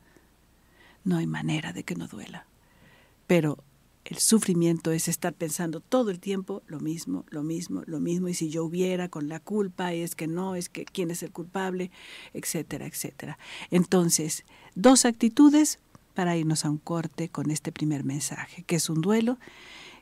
No 1.05 1.17
hay 1.17 1.27
manera 1.27 1.73
de 1.73 1.83
que 1.83 1.97
no 1.97 2.07
duela. 2.07 2.47
Pero 3.29 3.63
el 4.05 4.17
sufrimiento 4.17 4.91
es 4.91 5.07
estar 5.07 5.35
pensando 5.35 5.81
todo 5.81 6.11
el 6.11 6.19
tiempo 6.19 6.63
lo 6.67 6.81
mismo, 6.81 7.27
lo 7.29 7.43
mismo, 7.43 7.83
lo 7.85 8.01
mismo, 8.01 8.29
y 8.29 8.35
si 8.35 8.49
yo 8.49 8.65
hubiera 8.65 9.11
con 9.11 9.29
la 9.29 9.39
culpa, 9.39 9.93
es 9.93 10.17
que 10.17 10.27
no, 10.27 10.55
es 10.55 10.71
que 10.71 10.87
quién 10.87 11.11
es 11.11 11.23
el 11.23 11.31
culpable, 11.31 11.91
etcétera, 12.33 12.87
etcétera. 12.87 13.39
Entonces, 13.71 14.47
dos 14.75 15.05
actitudes 15.05 15.79
para 16.15 16.39
irnos 16.39 16.65
a 16.65 16.71
un 16.71 16.79
corte 16.79 17.29
con 17.29 17.51
este 17.51 17.71
primer 17.71 18.03
mensaje, 18.03 18.63
que 18.63 18.77
es 18.77 18.89
un 18.89 19.03
duelo, 19.03 19.39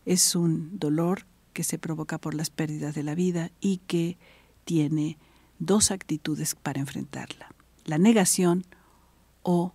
es 0.04 0.37
un 0.37 0.78
dolor 0.78 1.26
que 1.52 1.64
se 1.64 1.78
provoca 1.78 2.18
por 2.18 2.35
las 2.35 2.50
pérdidas 2.50 2.95
de 2.95 3.02
la 3.02 3.16
vida 3.16 3.50
y 3.61 3.78
que 3.88 4.18
tiene 4.64 5.18
dos 5.59 5.90
actitudes 5.90 6.54
para 6.54 6.78
enfrentarla, 6.78 7.52
la 7.85 7.99
negación 7.99 8.64
o 9.42 9.75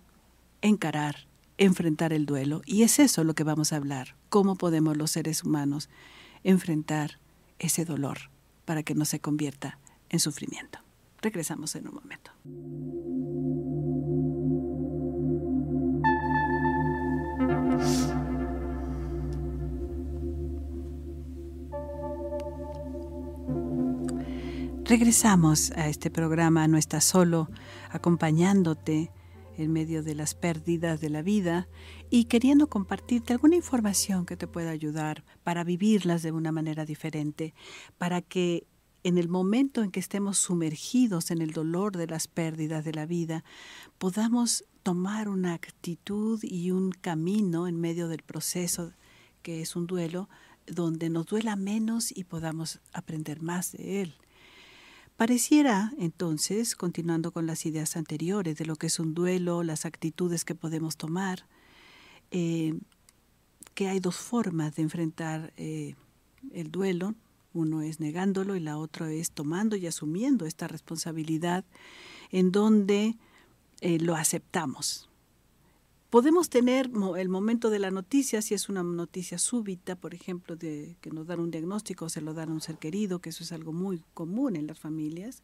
encarar, 0.62 1.28
enfrentar 1.58 2.12
el 2.12 2.26
duelo. 2.26 2.62
Y 2.66 2.82
es 2.82 2.98
eso 2.98 3.24
lo 3.24 3.34
que 3.34 3.44
vamos 3.44 3.72
a 3.72 3.76
hablar, 3.76 4.16
cómo 4.28 4.56
podemos 4.56 4.96
los 4.96 5.10
seres 5.10 5.44
humanos 5.44 5.88
enfrentar 6.44 7.18
ese 7.58 7.84
dolor 7.84 8.30
para 8.64 8.82
que 8.82 8.94
no 8.94 9.04
se 9.04 9.20
convierta 9.20 9.78
en 10.08 10.20
sufrimiento. 10.20 10.78
Regresamos 11.20 11.74
en 11.76 11.88
un 11.88 11.94
momento. 11.94 12.32
Regresamos 24.84 25.70
a 25.70 25.88
este 25.88 26.10
programa, 26.10 26.66
no 26.68 26.76
estás 26.76 27.04
solo, 27.04 27.48
acompañándote 27.90 29.10
en 29.58 29.72
medio 29.72 30.02
de 30.02 30.14
las 30.14 30.34
pérdidas 30.34 31.00
de 31.00 31.10
la 31.10 31.22
vida 31.22 31.68
y 32.10 32.24
queriendo 32.24 32.68
compartirte 32.68 33.32
alguna 33.32 33.56
información 33.56 34.26
que 34.26 34.36
te 34.36 34.46
pueda 34.46 34.70
ayudar 34.70 35.24
para 35.42 35.64
vivirlas 35.64 36.22
de 36.22 36.32
una 36.32 36.52
manera 36.52 36.84
diferente, 36.84 37.54
para 37.98 38.22
que 38.22 38.66
en 39.04 39.18
el 39.18 39.28
momento 39.28 39.82
en 39.82 39.90
que 39.90 40.00
estemos 40.00 40.38
sumergidos 40.38 41.30
en 41.30 41.42
el 41.42 41.52
dolor 41.52 41.96
de 41.96 42.06
las 42.06 42.28
pérdidas 42.28 42.84
de 42.84 42.92
la 42.92 43.06
vida, 43.06 43.44
podamos 43.98 44.64
tomar 44.82 45.28
una 45.28 45.54
actitud 45.54 46.40
y 46.42 46.70
un 46.70 46.92
camino 46.92 47.66
en 47.66 47.80
medio 47.80 48.08
del 48.08 48.22
proceso 48.22 48.92
que 49.42 49.60
es 49.60 49.76
un 49.76 49.86
duelo, 49.86 50.28
donde 50.66 51.10
nos 51.10 51.26
duela 51.26 51.56
menos 51.56 52.16
y 52.16 52.24
podamos 52.24 52.80
aprender 52.92 53.42
más 53.42 53.72
de 53.72 54.02
él. 54.02 54.14
Pareciera, 55.16 55.92
entonces, 55.98 56.74
continuando 56.74 57.32
con 57.32 57.46
las 57.46 57.66
ideas 57.66 57.96
anteriores 57.96 58.56
de 58.56 58.64
lo 58.64 58.76
que 58.76 58.86
es 58.88 58.98
un 58.98 59.14
duelo, 59.14 59.62
las 59.62 59.84
actitudes 59.84 60.44
que 60.44 60.54
podemos 60.54 60.96
tomar, 60.96 61.46
eh, 62.30 62.74
que 63.74 63.88
hay 63.88 64.00
dos 64.00 64.16
formas 64.16 64.74
de 64.74 64.82
enfrentar 64.82 65.52
eh, 65.56 65.94
el 66.52 66.70
duelo. 66.70 67.14
Uno 67.54 67.82
es 67.82 68.00
negándolo 68.00 68.56
y 68.56 68.60
la 68.60 68.78
otra 68.78 69.12
es 69.12 69.30
tomando 69.30 69.76
y 69.76 69.86
asumiendo 69.86 70.46
esta 70.46 70.66
responsabilidad 70.66 71.64
en 72.30 72.50
donde 72.50 73.16
eh, 73.80 73.98
lo 73.98 74.16
aceptamos. 74.16 75.11
Podemos 76.12 76.50
tener 76.50 76.90
el 77.16 77.28
momento 77.30 77.70
de 77.70 77.78
la 77.78 77.90
noticia, 77.90 78.42
si 78.42 78.52
es 78.52 78.68
una 78.68 78.82
noticia 78.82 79.38
súbita, 79.38 79.96
por 79.96 80.12
ejemplo, 80.12 80.56
de 80.56 80.98
que 81.00 81.10
nos 81.10 81.26
dan 81.26 81.40
un 81.40 81.50
diagnóstico 81.50 82.04
o 82.04 82.08
se 82.10 82.20
lo 82.20 82.34
dan 82.34 82.50
a 82.50 82.52
un 82.52 82.60
ser 82.60 82.76
querido, 82.76 83.20
que 83.20 83.30
eso 83.30 83.42
es 83.42 83.50
algo 83.50 83.72
muy 83.72 84.04
común 84.12 84.56
en 84.56 84.66
las 84.66 84.78
familias. 84.78 85.42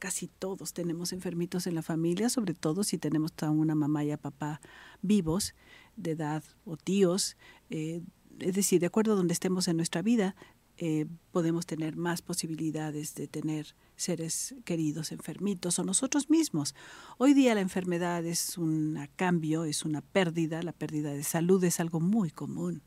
Casi 0.00 0.26
todos 0.26 0.72
tenemos 0.72 1.12
enfermitos 1.12 1.68
en 1.68 1.76
la 1.76 1.82
familia, 1.82 2.28
sobre 2.28 2.54
todo 2.54 2.82
si 2.82 2.98
tenemos 2.98 3.30
a 3.40 3.50
una 3.50 3.76
mamá 3.76 4.02
y 4.02 4.10
a 4.10 4.16
papá 4.16 4.60
vivos 5.00 5.54
de 5.94 6.10
edad 6.10 6.42
o 6.64 6.76
tíos. 6.76 7.36
Eh, 7.70 8.02
es 8.40 8.54
decir, 8.56 8.80
de 8.80 8.86
acuerdo 8.86 9.12
a 9.12 9.16
donde 9.16 9.32
estemos 9.32 9.68
en 9.68 9.76
nuestra 9.76 10.02
vida, 10.02 10.34
eh, 10.76 11.06
podemos 11.30 11.66
tener 11.66 11.96
más 11.96 12.20
posibilidades 12.20 13.14
de 13.14 13.28
tener 13.28 13.76
seres 13.94 14.56
queridos 14.64 15.12
enfermitos 15.12 15.78
o 15.78 15.84
nosotros 15.84 16.30
mismos. 16.30 16.74
Hoy 17.16 17.32
día 17.32 17.54
la 17.54 17.60
enfermedad 17.60 18.26
es 18.26 18.58
un 18.58 18.98
cambio, 19.14 19.64
es 19.64 19.84
una 19.84 20.00
pérdida, 20.00 20.62
la 20.62 20.72
pérdida 20.72 21.12
de 21.12 21.22
salud 21.22 21.62
es 21.62 21.78
algo 21.78 22.00
muy 22.00 22.30
común, 22.30 22.82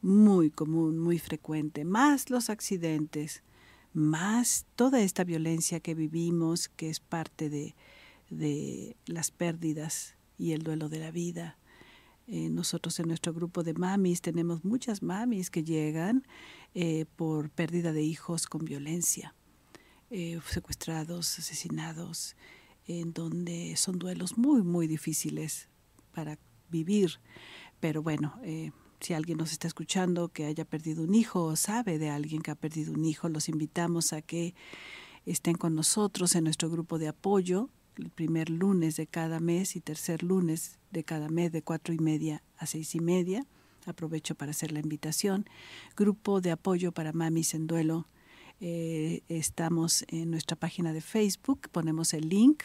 muy 0.00 0.50
común, 0.50 0.98
muy 0.98 1.18
frecuente, 1.18 1.84
más 1.84 2.30
los 2.30 2.48
accidentes, 2.48 3.42
más 3.92 4.66
toda 4.74 5.00
esta 5.00 5.24
violencia 5.24 5.80
que 5.80 5.94
vivimos, 5.94 6.68
que 6.68 6.88
es 6.88 6.98
parte 7.00 7.50
de, 7.50 7.74
las 9.06 9.30
pérdidas 9.30 10.16
y 10.38 10.52
el 10.52 10.62
duelo 10.62 10.88
de 10.88 10.98
la 10.98 11.10
vida. 11.10 11.58
Eh, 12.26 12.50
nosotros 12.50 12.98
en 13.00 13.08
nuestro 13.08 13.32
grupo 13.32 13.62
de 13.62 13.72
mamis 13.72 14.20
tenemos 14.20 14.64
muchas 14.64 15.02
mamis 15.02 15.50
que 15.50 15.64
llegan 15.64 16.24
eh, 16.74 17.06
por 17.16 17.50
pérdida 17.50 17.92
de 17.92 18.02
hijos 18.02 18.46
con 18.46 18.64
violencia, 18.64 19.34
eh, 20.10 20.40
secuestrados, 20.48 21.38
asesinados, 21.38 22.36
en 22.86 23.12
donde 23.12 23.76
son 23.76 23.98
duelos 23.98 24.38
muy, 24.38 24.62
muy 24.62 24.86
difíciles 24.86 25.68
para 26.12 26.38
vivir. 26.70 27.20
Pero 27.80 28.02
bueno, 28.02 28.40
si 29.00 29.14
alguien 29.14 29.38
nos 29.38 29.52
está 29.52 29.68
escuchando 29.68 30.28
que 30.28 30.46
haya 30.46 30.64
perdido 30.64 31.04
un 31.04 31.14
hijo 31.14 31.44
o 31.44 31.56
sabe 31.56 31.98
de 31.98 32.10
alguien 32.10 32.42
que 32.42 32.50
ha 32.50 32.54
perdido 32.54 32.92
un 32.92 33.04
hijo, 33.04 33.28
los 33.28 33.48
invitamos 33.48 34.12
a 34.12 34.22
que 34.22 34.54
estén 35.26 35.54
con 35.54 35.74
nosotros 35.74 36.34
en 36.34 36.44
nuestro 36.44 36.70
grupo 36.70 36.98
de 36.98 37.08
apoyo 37.08 37.68
el 37.98 38.10
primer 38.10 38.48
lunes 38.48 38.96
de 38.96 39.06
cada 39.06 39.40
mes 39.40 39.76
y 39.76 39.80
tercer 39.80 40.22
lunes 40.22 40.78
de 40.90 41.04
cada 41.04 41.28
mes 41.28 41.52
de 41.52 41.62
cuatro 41.62 41.92
y 41.92 41.98
media 41.98 42.42
a 42.56 42.66
seis 42.66 42.94
y 42.94 43.00
media. 43.00 43.46
Aprovecho 43.88 44.34
para 44.34 44.50
hacer 44.50 44.70
la 44.70 44.80
invitación. 44.80 45.46
Grupo 45.96 46.40
de 46.40 46.50
apoyo 46.50 46.92
para 46.92 47.12
mamis 47.12 47.54
en 47.54 47.66
duelo. 47.66 48.06
Eh, 48.60 49.22
estamos 49.28 50.04
en 50.08 50.30
nuestra 50.30 50.56
página 50.56 50.92
de 50.92 51.00
Facebook, 51.00 51.68
ponemos 51.70 52.12
el 52.12 52.28
link, 52.28 52.64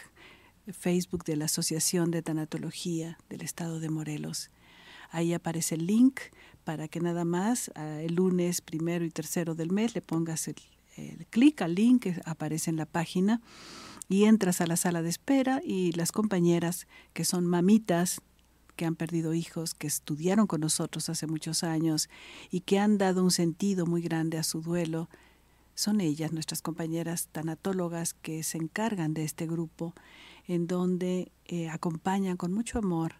Facebook 0.70 1.24
de 1.24 1.36
la 1.36 1.46
Asociación 1.46 2.10
de 2.10 2.20
Tanatología 2.20 3.16
del 3.30 3.40
Estado 3.40 3.80
de 3.80 3.88
Morelos. 3.88 4.50
Ahí 5.10 5.32
aparece 5.32 5.76
el 5.76 5.86
link 5.86 6.20
para 6.64 6.88
que 6.88 7.00
nada 7.00 7.24
más 7.24 7.70
el 7.76 8.14
lunes 8.14 8.60
primero 8.60 9.04
y 9.04 9.10
tercero 9.10 9.54
del 9.54 9.70
mes 9.70 9.94
le 9.94 10.02
pongas 10.02 10.48
el, 10.48 10.56
el 10.96 11.26
clic 11.26 11.62
al 11.62 11.74
link 11.74 12.02
que 12.02 12.20
aparece 12.24 12.70
en 12.70 12.76
la 12.76 12.86
página 12.86 13.40
y 14.08 14.24
entras 14.24 14.60
a 14.60 14.66
la 14.66 14.76
sala 14.76 15.00
de 15.00 15.08
espera 15.08 15.62
y 15.64 15.92
las 15.92 16.12
compañeras 16.12 16.86
que 17.12 17.24
son 17.24 17.46
mamitas 17.46 18.20
que 18.74 18.86
han 18.86 18.96
perdido 18.96 19.34
hijos, 19.34 19.74
que 19.74 19.86
estudiaron 19.86 20.46
con 20.46 20.60
nosotros 20.60 21.08
hace 21.08 21.26
muchos 21.26 21.64
años 21.64 22.08
y 22.50 22.60
que 22.60 22.78
han 22.78 22.98
dado 22.98 23.22
un 23.22 23.30
sentido 23.30 23.86
muy 23.86 24.02
grande 24.02 24.38
a 24.38 24.42
su 24.42 24.60
duelo, 24.60 25.08
son 25.74 26.00
ellas, 26.00 26.32
nuestras 26.32 26.62
compañeras 26.62 27.28
tanatólogas, 27.32 28.14
que 28.14 28.42
se 28.42 28.58
encargan 28.58 29.12
de 29.12 29.24
este 29.24 29.46
grupo, 29.46 29.94
en 30.46 30.66
donde 30.66 31.32
eh, 31.46 31.68
acompañan 31.68 32.36
con 32.36 32.52
mucho 32.52 32.78
amor 32.78 33.14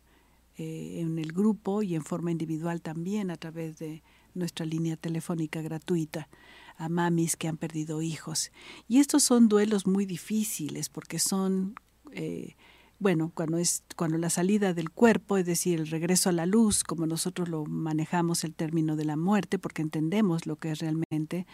eh, 0.56 1.00
en 1.00 1.18
el 1.18 1.32
grupo 1.32 1.82
y 1.82 1.96
en 1.96 2.04
forma 2.04 2.30
individual 2.30 2.80
también 2.80 3.30
a 3.32 3.36
través 3.36 3.78
de 3.78 4.02
nuestra 4.34 4.66
línea 4.66 4.96
telefónica 4.96 5.62
gratuita 5.62 6.28
a 6.76 6.88
mamis 6.88 7.36
que 7.36 7.48
han 7.48 7.56
perdido 7.56 8.02
hijos. 8.02 8.52
Y 8.88 8.98
estos 8.98 9.22
son 9.22 9.48
duelos 9.48 9.86
muy 9.86 10.06
difíciles 10.06 10.88
porque 10.88 11.18
son, 11.18 11.74
eh, 12.12 12.56
bueno, 13.04 13.30
cuando 13.34 13.58
es 13.58 13.84
cuando 13.96 14.16
la 14.16 14.30
salida 14.30 14.72
del 14.72 14.88
cuerpo, 14.88 15.36
es 15.36 15.44
decir, 15.44 15.78
el 15.78 15.88
regreso 15.88 16.30
a 16.30 16.32
la 16.32 16.46
luz, 16.46 16.84
como 16.84 17.06
nosotros 17.06 17.50
lo 17.50 17.66
manejamos 17.66 18.44
el 18.44 18.54
término 18.54 18.96
de 18.96 19.04
la 19.04 19.14
muerte, 19.14 19.58
porque 19.58 19.82
entendemos 19.82 20.46
lo 20.46 20.56
que 20.56 20.70
es 20.70 20.78
realmente 20.78 21.46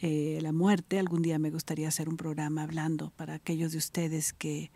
eh, 0.00 0.38
la 0.42 0.52
muerte. 0.52 0.98
Algún 0.98 1.22
día 1.22 1.38
me 1.38 1.50
gustaría 1.50 1.88
hacer 1.88 2.10
un 2.10 2.18
programa 2.18 2.62
hablando 2.62 3.10
para 3.16 3.32
aquellos 3.32 3.72
de 3.72 3.78
ustedes 3.78 4.34
que 4.34 4.70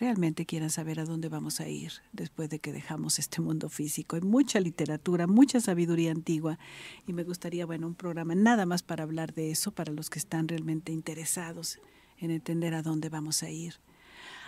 realmente 0.00 0.46
quieran 0.46 0.70
saber 0.70 0.98
a 0.98 1.04
dónde 1.04 1.28
vamos 1.28 1.60
a 1.60 1.68
ir 1.68 1.92
después 2.12 2.50
de 2.50 2.58
que 2.58 2.72
dejamos 2.72 3.20
este 3.20 3.40
mundo 3.40 3.68
físico. 3.68 4.16
Hay 4.16 4.22
mucha 4.22 4.58
literatura, 4.58 5.28
mucha 5.28 5.60
sabiduría 5.60 6.10
antigua 6.10 6.58
y 7.06 7.12
me 7.12 7.22
gustaría, 7.22 7.66
bueno, 7.66 7.86
un 7.86 7.94
programa 7.94 8.34
nada 8.34 8.66
más 8.66 8.82
para 8.82 9.04
hablar 9.04 9.32
de 9.32 9.52
eso, 9.52 9.70
para 9.70 9.92
los 9.92 10.10
que 10.10 10.18
están 10.18 10.48
realmente 10.48 10.90
interesados 10.90 11.78
en 12.18 12.32
entender 12.32 12.74
a 12.74 12.82
dónde 12.82 13.10
vamos 13.10 13.44
a 13.44 13.48
ir. 13.48 13.74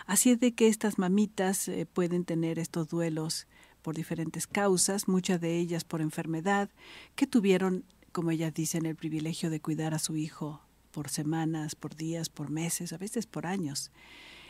Así 0.09 0.31
es 0.31 0.39
de 0.39 0.55
que 0.55 0.67
estas 0.67 0.97
mamitas 0.97 1.67
eh, 1.67 1.85
pueden 1.85 2.25
tener 2.25 2.57
estos 2.57 2.87
duelos 2.87 3.45
por 3.83 3.93
diferentes 3.93 4.47
causas, 4.47 5.07
muchas 5.07 5.39
de 5.39 5.59
ellas 5.59 5.83
por 5.83 6.01
enfermedad, 6.01 6.71
que 7.15 7.27
tuvieron, 7.27 7.85
como 8.11 8.31
ellas 8.31 8.51
dicen, 8.51 8.87
el 8.87 8.95
privilegio 8.95 9.51
de 9.51 9.59
cuidar 9.59 9.93
a 9.93 9.99
su 9.99 10.17
hijo 10.17 10.63
por 10.89 11.09
semanas, 11.09 11.75
por 11.75 11.95
días, 11.95 12.29
por 12.29 12.49
meses, 12.49 12.91
a 12.91 12.97
veces 12.97 13.27
por 13.27 13.45
años. 13.45 13.91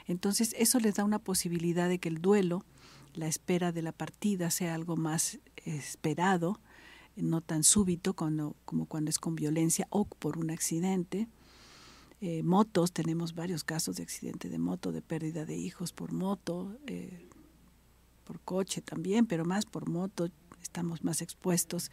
Entonces 0.07 0.55
eso 0.57 0.79
les 0.79 0.95
da 0.95 1.03
una 1.03 1.19
posibilidad 1.19 1.89
de 1.89 1.99
que 1.99 2.07
el 2.07 2.21
duelo, 2.21 2.63
la 3.13 3.27
espera 3.27 3.73
de 3.73 3.81
la 3.81 3.91
partida 3.91 4.51
sea 4.51 4.75
algo 4.75 4.95
más 4.95 5.39
esperado, 5.65 6.61
no 7.17 7.41
tan 7.41 7.65
súbito 7.65 8.13
como, 8.13 8.55
cuando 8.87 9.09
es 9.09 9.19
con 9.19 9.35
violencia 9.35 9.87
o 9.89 10.05
por 10.05 10.37
un 10.37 10.51
accidente. 10.51 11.27
Eh, 12.21 12.43
motos, 12.43 12.91
tenemos 12.91 13.33
varios 13.33 13.63
casos 13.63 13.95
de 13.95 14.03
accidente 14.03 14.49
de 14.49 14.59
moto, 14.59 14.91
de 14.91 15.01
pérdida 15.01 15.45
de 15.45 15.55
hijos 15.55 15.93
por 15.93 16.11
moto, 16.11 16.75
eh, 16.85 17.29
por 18.25 18.41
coche 18.41 18.81
también, 18.81 19.25
pero 19.25 19.45
más 19.45 19.65
por 19.65 19.87
moto, 19.87 20.29
estamos 20.61 21.03
más 21.03 21.21
expuestos. 21.21 21.91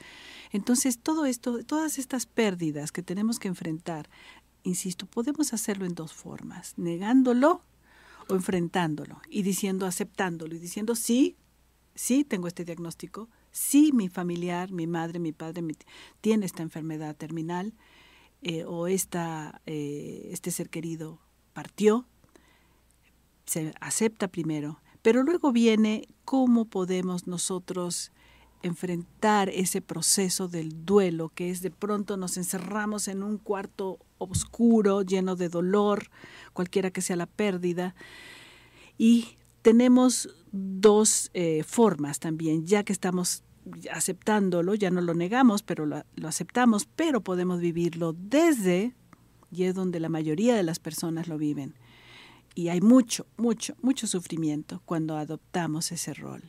Entonces, 0.51 0.99
todo 0.99 1.27
esto, 1.27 1.65
todas 1.65 1.99
estas 1.99 2.27
pérdidas 2.27 2.91
que 2.91 3.03
tenemos 3.03 3.39
que 3.39 3.49
enfrentar, 3.49 4.09
insisto, 4.65 5.07
podemos 5.07 5.53
hacerlo 5.53 5.87
en 5.87 5.95
dos 5.95 6.13
formas, 6.13 6.75
negándolo 6.77 7.63
o 8.29 8.35
enfrentándolo 8.35 9.21
y 9.31 9.43
diciendo, 9.43 9.87
aceptándolo 9.87 10.57
y 10.57 10.59
diciendo, 10.59 10.97
sí, 10.97 11.37
sí 11.95 12.25
tengo 12.25 12.49
este 12.49 12.65
diagnóstico, 12.65 13.29
sí 13.53 13.93
mi 13.93 14.09
familiar, 14.09 14.73
mi 14.73 14.89
madre, 14.89 15.21
mi 15.21 15.33
padre 15.33 15.63
tiene 16.21 16.47
esta 16.47 16.63
enfermedad 16.63 17.15
terminal 17.17 17.73
eh, 18.49 18.63
o 18.65 18.87
esta, 18.87 19.61
eh, 19.67 20.29
este 20.31 20.53
ser 20.53 20.71
querido 20.71 21.19
partió, 21.53 22.07
se 23.45 23.75
acepta 23.81 24.29
primero, 24.29 24.81
pero 25.03 25.25
luego 25.25 25.51
viene 25.51 26.07
cómo 26.25 26.67
podemos 26.67 27.27
nosotros 27.27 28.13
enfrentar 28.63 29.49
ese 29.49 29.83
proceso 29.83 30.47
del 30.47 30.87
duelo, 30.87 31.33
que 31.35 31.51
es 31.51 31.61
de 31.61 31.73
pronto 31.73 32.17
nos 32.17 32.37
encerramos 32.37 33.09
en 33.09 33.25
un 33.25 33.39
cuarto 33.39 33.99
oscuro, 34.19 35.03
lleno 35.03 35.35
de 35.35 35.49
dolor, 35.49 36.09
cualquiera 36.53 36.93
que 36.93 37.03
sea 37.03 37.17
la 37.17 37.27
pérdida. 37.27 37.97
Y 38.97 39.39
tenemos 39.63 40.29
dos 40.53 41.33
eh, 41.35 41.65
formas 41.65 42.21
también, 42.21 42.65
ya 42.65 42.85
que 42.85 42.93
estamos 42.93 43.43
aceptándolo, 43.91 44.75
ya 44.75 44.91
no 44.91 45.01
lo 45.01 45.15
negamos, 45.15 45.63
pero 45.63 45.87
lo, 45.87 46.05
aceptamos, 46.27 46.87
pero 46.87 47.21
podemos 47.21 47.61
vivirlo 47.61 48.13
desde, 48.13 48.95
y 49.51 49.65
es 49.65 49.75
donde 49.75 50.01
la 50.01 50.09
mayoría 50.09 50.55
de 50.55 50.63
las 50.63 50.79
personas 50.79 51.29
lo 51.29 51.39
viven. 51.39 51.75
Y 52.55 52.69
hay 52.69 52.81
mucho, 52.81 53.27
mucho, 53.37 53.75
mucho 53.83 54.07
sufrimiento 54.07 54.81
cuando 54.85 55.17
adoptamos 55.17 55.93
ese 55.93 56.15
rol. 56.15 56.43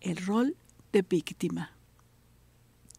El 0.00 0.18
rol 0.18 0.56
de 0.92 1.02
víctima. 1.02 1.72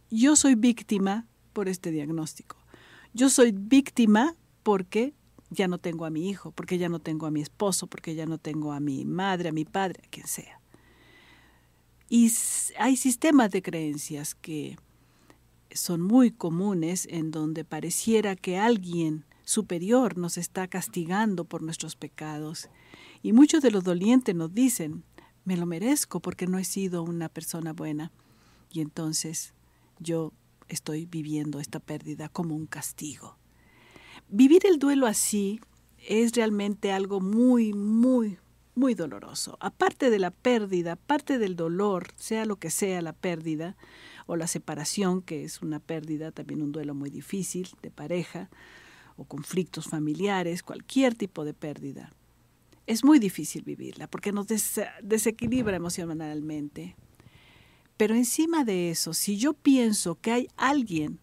Yo 0.09 0.35
soy 0.35 0.55
víctima 0.55 1.27
por 1.53 1.69
este 1.69 1.91
diagnóstico. 1.91 2.57
Yo 3.13 3.29
soy 3.29 3.51
víctima 3.51 4.35
porque 4.63 5.13
ya 5.49 5.67
no 5.67 5.77
tengo 5.77 6.05
a 6.05 6.09
mi 6.09 6.29
hijo, 6.29 6.51
porque 6.51 6.77
ya 6.77 6.89
no 6.89 6.99
tengo 6.99 7.25
a 7.25 7.31
mi 7.31 7.41
esposo, 7.41 7.87
porque 7.87 8.15
ya 8.15 8.25
no 8.25 8.37
tengo 8.37 8.73
a 8.73 8.79
mi 8.79 9.05
madre, 9.05 9.49
a 9.49 9.53
mi 9.53 9.65
padre, 9.65 10.01
a 10.05 10.09
quien 10.09 10.27
sea. 10.27 10.59
Y 12.09 12.31
hay 12.79 12.95
sistemas 12.95 13.51
de 13.51 13.61
creencias 13.61 14.33
que 14.35 14.77
son 15.71 16.01
muy 16.01 16.31
comunes 16.31 17.07
en 17.09 17.31
donde 17.31 17.65
pareciera 17.65 18.35
que 18.35 18.57
alguien 18.57 19.25
superior 19.43 20.17
nos 20.17 20.37
está 20.37 20.67
castigando 20.67 21.45
por 21.45 21.61
nuestros 21.61 21.95
pecados. 21.95 22.69
Y 23.21 23.33
muchos 23.33 23.61
de 23.61 23.71
los 23.71 23.83
dolientes 23.83 24.35
nos 24.35 24.53
dicen, 24.53 25.03
me 25.45 25.57
lo 25.57 25.65
merezco 25.65 26.19
porque 26.19 26.47
no 26.47 26.57
he 26.59 26.63
sido 26.63 27.03
una 27.03 27.29
persona 27.29 27.73
buena. 27.73 28.11
Y 28.71 28.81
entonces 28.81 29.53
yo 29.99 30.33
estoy 30.67 31.05
viviendo 31.05 31.59
esta 31.59 31.79
pérdida 31.79 32.29
como 32.29 32.55
un 32.55 32.67
castigo. 32.67 33.37
Vivir 34.29 34.65
el 34.65 34.79
duelo 34.79 35.07
así 35.07 35.61
es 36.05 36.33
realmente 36.33 36.91
algo 36.91 37.21
muy, 37.21 37.73
muy, 37.73 38.39
muy 38.77 38.93
doloroso. 38.93 39.57
Aparte 39.59 40.09
de 40.09 40.19
la 40.19 40.31
pérdida, 40.31 40.93
aparte 40.93 41.39
del 41.39 41.55
dolor, 41.55 42.07
sea 42.15 42.45
lo 42.45 42.57
que 42.57 42.69
sea 42.69 43.01
la 43.01 43.13
pérdida 43.13 43.75
o 44.25 44.35
la 44.35 44.47
separación, 44.47 45.21
que 45.21 45.43
es 45.43 45.61
una 45.61 45.79
pérdida, 45.79 46.31
también 46.31 46.61
un 46.61 46.71
duelo 46.71 46.95
muy 46.95 47.09
difícil 47.09 47.69
de 47.81 47.91
pareja, 47.91 48.49
o 49.17 49.25
conflictos 49.25 49.87
familiares, 49.87 50.61
cualquier 50.61 51.15
tipo 51.15 51.43
de 51.43 51.53
pérdida 51.53 52.13
es 52.87 53.03
muy 53.03 53.19
difícil 53.19 53.63
vivirla 53.63 54.07
porque 54.07 54.31
nos 54.31 54.47
desequilibra 55.03 55.75
emocionalmente. 55.75 56.95
Pero 57.97 58.15
encima 58.15 58.63
de 58.63 58.89
eso, 58.89 59.13
si 59.13 59.37
yo 59.37 59.53
pienso 59.53 60.15
que 60.15 60.31
hay 60.31 60.47
alguien 60.55 61.19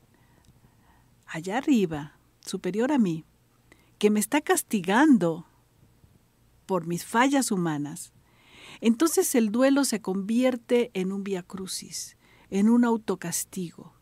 allá 1.26 1.56
arriba, 1.56 2.18
superior 2.44 2.92
a 2.92 2.98
mí, 2.98 3.24
que 3.98 4.10
me 4.10 4.20
está 4.20 4.42
castigando 4.42 5.46
por 6.66 6.86
mis 6.86 7.04
fallas 7.04 7.50
humanas, 7.50 8.12
entonces 8.80 9.34
el 9.34 9.50
duelo 9.50 9.84
se 9.84 10.00
convierte 10.00 10.90
en 10.94 11.12
un 11.12 11.24
via 11.24 11.42
crucis, 11.42 12.16
en 12.50 12.68
un 12.68 12.84
autocastigo. 12.84 13.94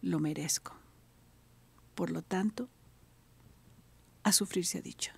Lo 0.00 0.20
merezco. 0.20 0.76
Por 1.94 2.10
lo 2.10 2.22
tanto, 2.22 2.68
a 4.22 4.32
sufrir 4.32 4.66
se 4.66 4.78
ha 4.78 4.82
dicho. 4.82 5.12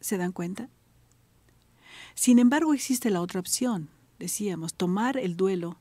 ¿Se 0.00 0.18
dan 0.18 0.32
cuenta? 0.32 0.68
Sin 2.14 2.38
embargo, 2.38 2.74
existe 2.74 3.10
la 3.10 3.20
otra 3.20 3.40
opción, 3.40 3.90
decíamos, 4.18 4.74
tomar 4.74 5.16
el 5.16 5.36
duelo 5.36 5.80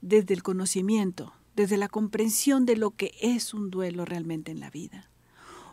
desde 0.00 0.34
el 0.34 0.42
conocimiento, 0.42 1.32
desde 1.54 1.76
la 1.76 1.88
comprensión 1.88 2.66
de 2.66 2.76
lo 2.76 2.92
que 2.92 3.12
es 3.20 3.54
un 3.54 3.70
duelo 3.70 4.04
realmente 4.04 4.50
en 4.50 4.60
la 4.60 4.70
vida. 4.70 5.10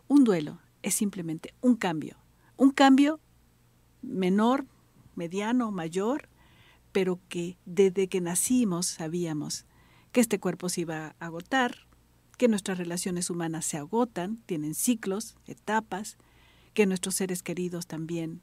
Un 0.08 0.24
duelo 0.24 0.60
es 0.82 0.96
simplemente 0.96 1.54
un 1.62 1.76
cambio, 1.76 2.18
un 2.58 2.72
cambio 2.72 3.20
menor, 4.02 4.66
mediano, 5.16 5.72
mayor, 5.72 6.30
pero 6.92 7.20
que 7.30 7.58
desde 7.66 8.08
que 8.08 8.22
nacimos 8.22 8.88
sabíamos 8.88 9.66
que 10.12 10.22
este 10.22 10.40
cuerpo 10.40 10.70
se 10.70 10.82
iba 10.82 11.16
a 11.20 11.26
agotar, 11.26 11.88
que 12.38 12.48
nuestras 12.48 12.78
relaciones 12.78 13.30
humanas 13.30 13.66
se 13.66 13.78
agotan, 13.78 14.38
tienen 14.46 14.74
ciclos, 14.74 15.36
etapas, 15.46 16.18
que 16.74 16.86
nuestros 16.86 17.16
seres 17.16 17.44
queridos 17.44 17.88
también 17.88 18.42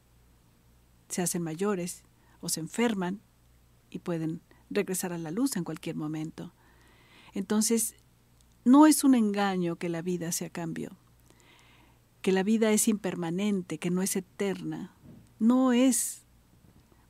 se 1.09 1.23
hacen 1.23 1.43
mayores 1.43 2.03
o 2.41 2.49
se 2.49 2.61
enferman 2.61 3.21
y 3.91 4.01
pueden 4.01 4.43
regresar 4.71 5.13
a 5.13 5.19
la 5.19 5.31
luz 5.31 5.57
en 5.57 5.65
cualquier 5.65 5.97
momento. 5.97 6.53
Entonces, 7.33 7.95
no 8.65 8.87
es 8.87 9.05
un 9.05 9.15
engaño 9.15 9.77
que 9.77 9.89
la 9.89 10.03
vida 10.03 10.33
sea 10.33 10.51
cambio, 10.51 10.97
que 12.25 12.33
la 12.33 12.43
vida 12.43 12.73
es 12.73 12.89
impermanente, 12.89 13.77
que 13.77 13.91
no 13.91 14.01
es 14.01 14.17
eterna. 14.17 14.95
No 15.39 15.75
es 15.75 16.23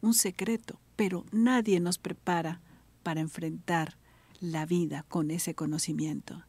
un 0.01 0.13
secreto, 0.13 0.81
pero 0.97 1.25
nadie 1.31 1.79
nos 1.79 1.99
prepara 1.99 2.61
para 3.05 3.21
enfrentar 3.21 3.97
la 4.41 4.67
vida 4.67 5.05
con 5.07 5.31
ese 5.31 5.55
conocimiento. 5.55 6.43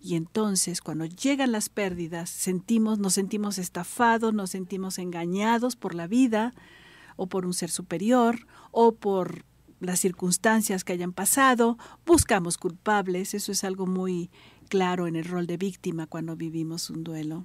Y 0.00 0.14
entonces 0.14 0.80
cuando 0.80 1.04
llegan 1.04 1.52
las 1.52 1.68
pérdidas, 1.68 2.30
sentimos, 2.30 2.98
nos 2.98 3.12
sentimos 3.12 3.58
estafados, 3.58 4.32
nos 4.32 4.48
sentimos 4.48 4.98
engañados 4.98 5.76
por 5.76 5.94
la 5.94 6.06
vida 6.06 6.54
o 7.16 7.26
por 7.26 7.44
un 7.44 7.52
ser 7.52 7.70
superior 7.70 8.46
o 8.70 8.92
por 8.94 9.44
las 9.80 10.00
circunstancias 10.00 10.82
que 10.82 10.94
hayan 10.94 11.12
pasado, 11.12 11.76
buscamos 12.06 12.56
culpables, 12.56 13.34
eso 13.34 13.52
es 13.52 13.64
algo 13.64 13.86
muy 13.86 14.30
claro 14.70 15.06
en 15.06 15.16
el 15.16 15.26
rol 15.26 15.46
de 15.46 15.58
víctima 15.58 16.06
cuando 16.06 16.34
vivimos 16.34 16.88
un 16.88 17.04
duelo. 17.04 17.44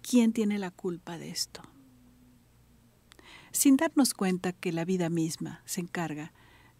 ¿Quién 0.00 0.32
tiene 0.32 0.58
la 0.58 0.70
culpa 0.70 1.18
de 1.18 1.30
esto? 1.30 1.62
sin 3.54 3.76
darnos 3.76 4.14
cuenta 4.14 4.52
que 4.52 4.72
la 4.72 4.84
vida 4.84 5.08
misma 5.08 5.62
se 5.64 5.80
encarga 5.80 6.32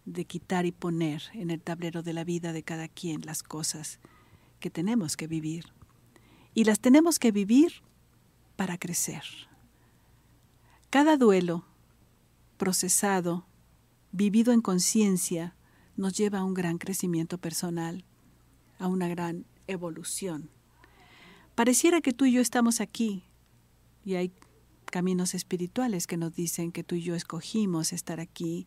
de 0.07 0.25
quitar 0.25 0.67
y 0.67 0.73
poner 0.73 1.23
en 1.33 1.51
el 1.51 1.63
tablero 1.63 2.03
de 2.03 2.13
la 2.13 2.25
vida 2.25 2.53
de 2.53 2.65
cada 2.65 2.89
quien 2.89 3.25
las 3.25 3.45
cosas 3.45 4.01
que 4.59 4.71
tenemos 4.71 5.17
que 5.17 5.29
vivir. 5.29 5.67
Y 6.53 6.65
las 6.65 6.81
tenemos 6.81 7.19
que 7.21 7.31
vivir 7.31 7.83
para 8.57 8.77
crecer. 8.77 9.23
Cada 10.91 11.17
duelo 11.17 11.65
procesado, 12.57 13.47
vivido 14.11 14.53
en 14.53 14.61
conciencia, 14.61 15.55
nos 15.97 16.17
lleva 16.17 16.41
a 16.41 16.45
un 16.45 16.55
gran 16.55 16.79
crecimiento 16.79 17.39
personal, 17.39 18.05
a 18.81 18.89
una 18.89 19.07
gran 19.07 19.47
evolución. 19.67 20.51
Pareciera 21.55 22.01
que 22.01 22.13
tú 22.13 22.25
y 22.25 22.33
yo 22.33 22.41
estamos 22.41 22.81
aquí 22.81 23.25
y 24.05 24.15
hay 24.15 24.33
caminos 24.87 25.35
espirituales 25.35 26.07
que 26.07 26.17
nos 26.17 26.35
dicen 26.35 26.73
que 26.73 26.85
tú 26.85 26.95
y 26.95 27.03
yo 27.03 27.15
escogimos 27.15 27.93
estar 27.93 28.21
aquí, 28.21 28.67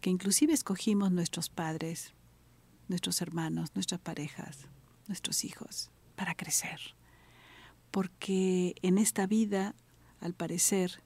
que 0.00 0.10
inclusive 0.10 0.52
escogimos 0.52 1.12
nuestros 1.12 1.48
padres, 1.48 2.14
nuestros 2.88 3.20
hermanos, 3.20 3.70
nuestras 3.74 4.00
parejas, 4.00 4.68
nuestros 5.06 5.44
hijos, 5.44 5.90
para 6.16 6.34
crecer. 6.34 6.80
Porque 7.90 8.74
en 8.82 8.98
esta 8.98 9.26
vida, 9.26 9.74
al 10.20 10.34
parecer, 10.34 11.02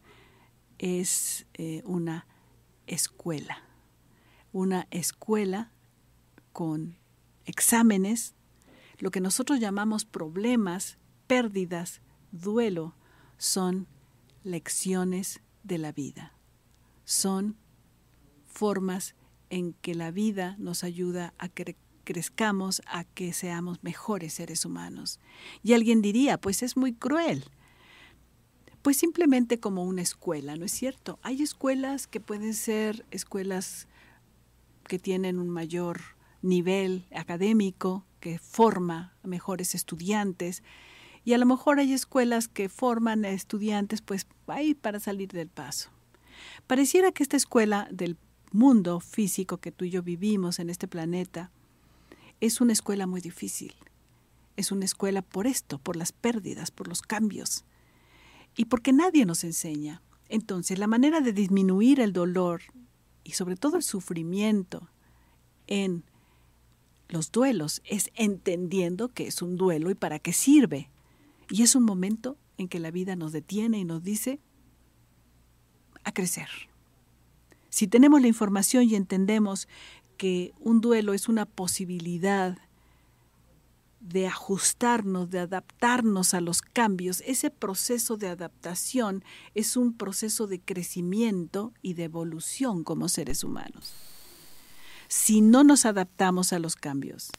es 0.78 1.46
eh, 1.54 1.82
una 1.84 2.26
escuela, 2.86 3.62
una 4.52 4.86
escuela 4.90 5.72
con 6.52 6.96
exámenes, 7.44 8.34
lo 8.98 9.10
que 9.10 9.20
nosotros 9.20 9.60
llamamos 9.60 10.04
problemas, 10.04 10.98
pérdidas, 11.26 12.00
duelo, 12.32 12.94
son 13.36 13.86
lecciones 14.44 15.40
de 15.62 15.78
la 15.78 15.92
vida. 15.92 16.32
Son 17.04 17.56
formas 18.46 19.14
en 19.50 19.72
que 19.74 19.94
la 19.94 20.10
vida 20.10 20.56
nos 20.58 20.84
ayuda 20.84 21.32
a 21.38 21.48
que 21.48 21.76
crezcamos, 22.04 22.82
a 22.86 23.04
que 23.04 23.32
seamos 23.32 23.82
mejores 23.82 24.34
seres 24.34 24.64
humanos. 24.64 25.20
Y 25.62 25.74
alguien 25.74 26.02
diría, 26.02 26.38
pues 26.40 26.62
es 26.62 26.76
muy 26.76 26.92
cruel. 26.92 27.44
Pues 28.82 28.96
simplemente 28.96 29.60
como 29.60 29.84
una 29.84 30.02
escuela, 30.02 30.56
¿no 30.56 30.64
es 30.64 30.72
cierto? 30.72 31.18
Hay 31.22 31.42
escuelas 31.42 32.06
que 32.06 32.20
pueden 32.20 32.54
ser 32.54 33.04
escuelas 33.10 33.88
que 34.84 34.98
tienen 34.98 35.38
un 35.38 35.50
mayor 35.50 36.00
nivel 36.40 37.06
académico, 37.14 38.06
que 38.20 38.38
forma 38.38 39.14
mejores 39.22 39.74
estudiantes, 39.74 40.62
y 41.24 41.34
a 41.34 41.38
lo 41.38 41.46
mejor 41.46 41.78
hay 41.78 41.92
escuelas 41.92 42.48
que 42.48 42.68
forman 42.68 43.24
estudiantes 43.24 44.00
pues 44.00 44.26
ahí 44.46 44.74
para 44.74 45.00
salir 45.00 45.28
del 45.28 45.48
paso. 45.48 45.90
Pareciera 46.66 47.12
que 47.12 47.22
esta 47.22 47.36
escuela 47.36 47.88
del 47.90 48.16
mundo 48.50 49.00
físico 49.00 49.58
que 49.58 49.72
tú 49.72 49.84
y 49.84 49.90
yo 49.90 50.02
vivimos 50.02 50.58
en 50.58 50.70
este 50.70 50.88
planeta 50.88 51.50
es 52.40 52.60
una 52.60 52.72
escuela 52.72 53.06
muy 53.06 53.20
difícil. 53.20 53.74
Es 54.56 54.72
una 54.72 54.84
escuela 54.84 55.22
por 55.22 55.46
esto, 55.46 55.78
por 55.78 55.96
las 55.96 56.12
pérdidas, 56.12 56.70
por 56.70 56.88
los 56.88 57.02
cambios. 57.02 57.64
Y 58.56 58.66
porque 58.66 58.92
nadie 58.92 59.24
nos 59.26 59.44
enseña. 59.44 60.02
Entonces, 60.28 60.78
la 60.78 60.86
manera 60.86 61.20
de 61.20 61.32
disminuir 61.32 62.00
el 62.00 62.12
dolor 62.12 62.62
y 63.24 63.32
sobre 63.32 63.56
todo 63.56 63.76
el 63.76 63.82
sufrimiento 63.82 64.88
en 65.66 66.04
los 67.08 67.32
duelos 67.32 67.80
es 67.84 68.10
entendiendo 68.14 69.08
que 69.08 69.26
es 69.26 69.42
un 69.42 69.56
duelo 69.56 69.90
y 69.90 69.94
para 69.94 70.18
qué 70.18 70.32
sirve. 70.32 70.90
Y 71.50 71.62
es 71.62 71.74
un 71.74 71.84
momento 71.84 72.36
en 72.58 72.68
que 72.68 72.80
la 72.80 72.90
vida 72.90 73.16
nos 73.16 73.32
detiene 73.32 73.78
y 73.78 73.84
nos 73.84 74.02
dice 74.02 74.40
a 76.04 76.12
crecer. 76.12 76.48
Si 77.70 77.86
tenemos 77.86 78.20
la 78.20 78.28
información 78.28 78.84
y 78.84 78.94
entendemos 78.94 79.68
que 80.16 80.52
un 80.60 80.80
duelo 80.80 81.14
es 81.14 81.28
una 81.28 81.46
posibilidad 81.46 82.58
de 84.00 84.26
ajustarnos, 84.26 85.30
de 85.30 85.40
adaptarnos 85.40 86.34
a 86.34 86.40
los 86.40 86.62
cambios, 86.62 87.22
ese 87.26 87.50
proceso 87.50 88.16
de 88.16 88.28
adaptación 88.28 89.24
es 89.54 89.76
un 89.76 89.92
proceso 89.96 90.46
de 90.46 90.60
crecimiento 90.60 91.72
y 91.82 91.94
de 91.94 92.04
evolución 92.04 92.84
como 92.84 93.08
seres 93.08 93.44
humanos. 93.44 93.94
Si 95.08 95.40
no 95.40 95.64
nos 95.64 95.86
adaptamos 95.86 96.52
a 96.52 96.58
los 96.58 96.76
cambios, 96.76 97.30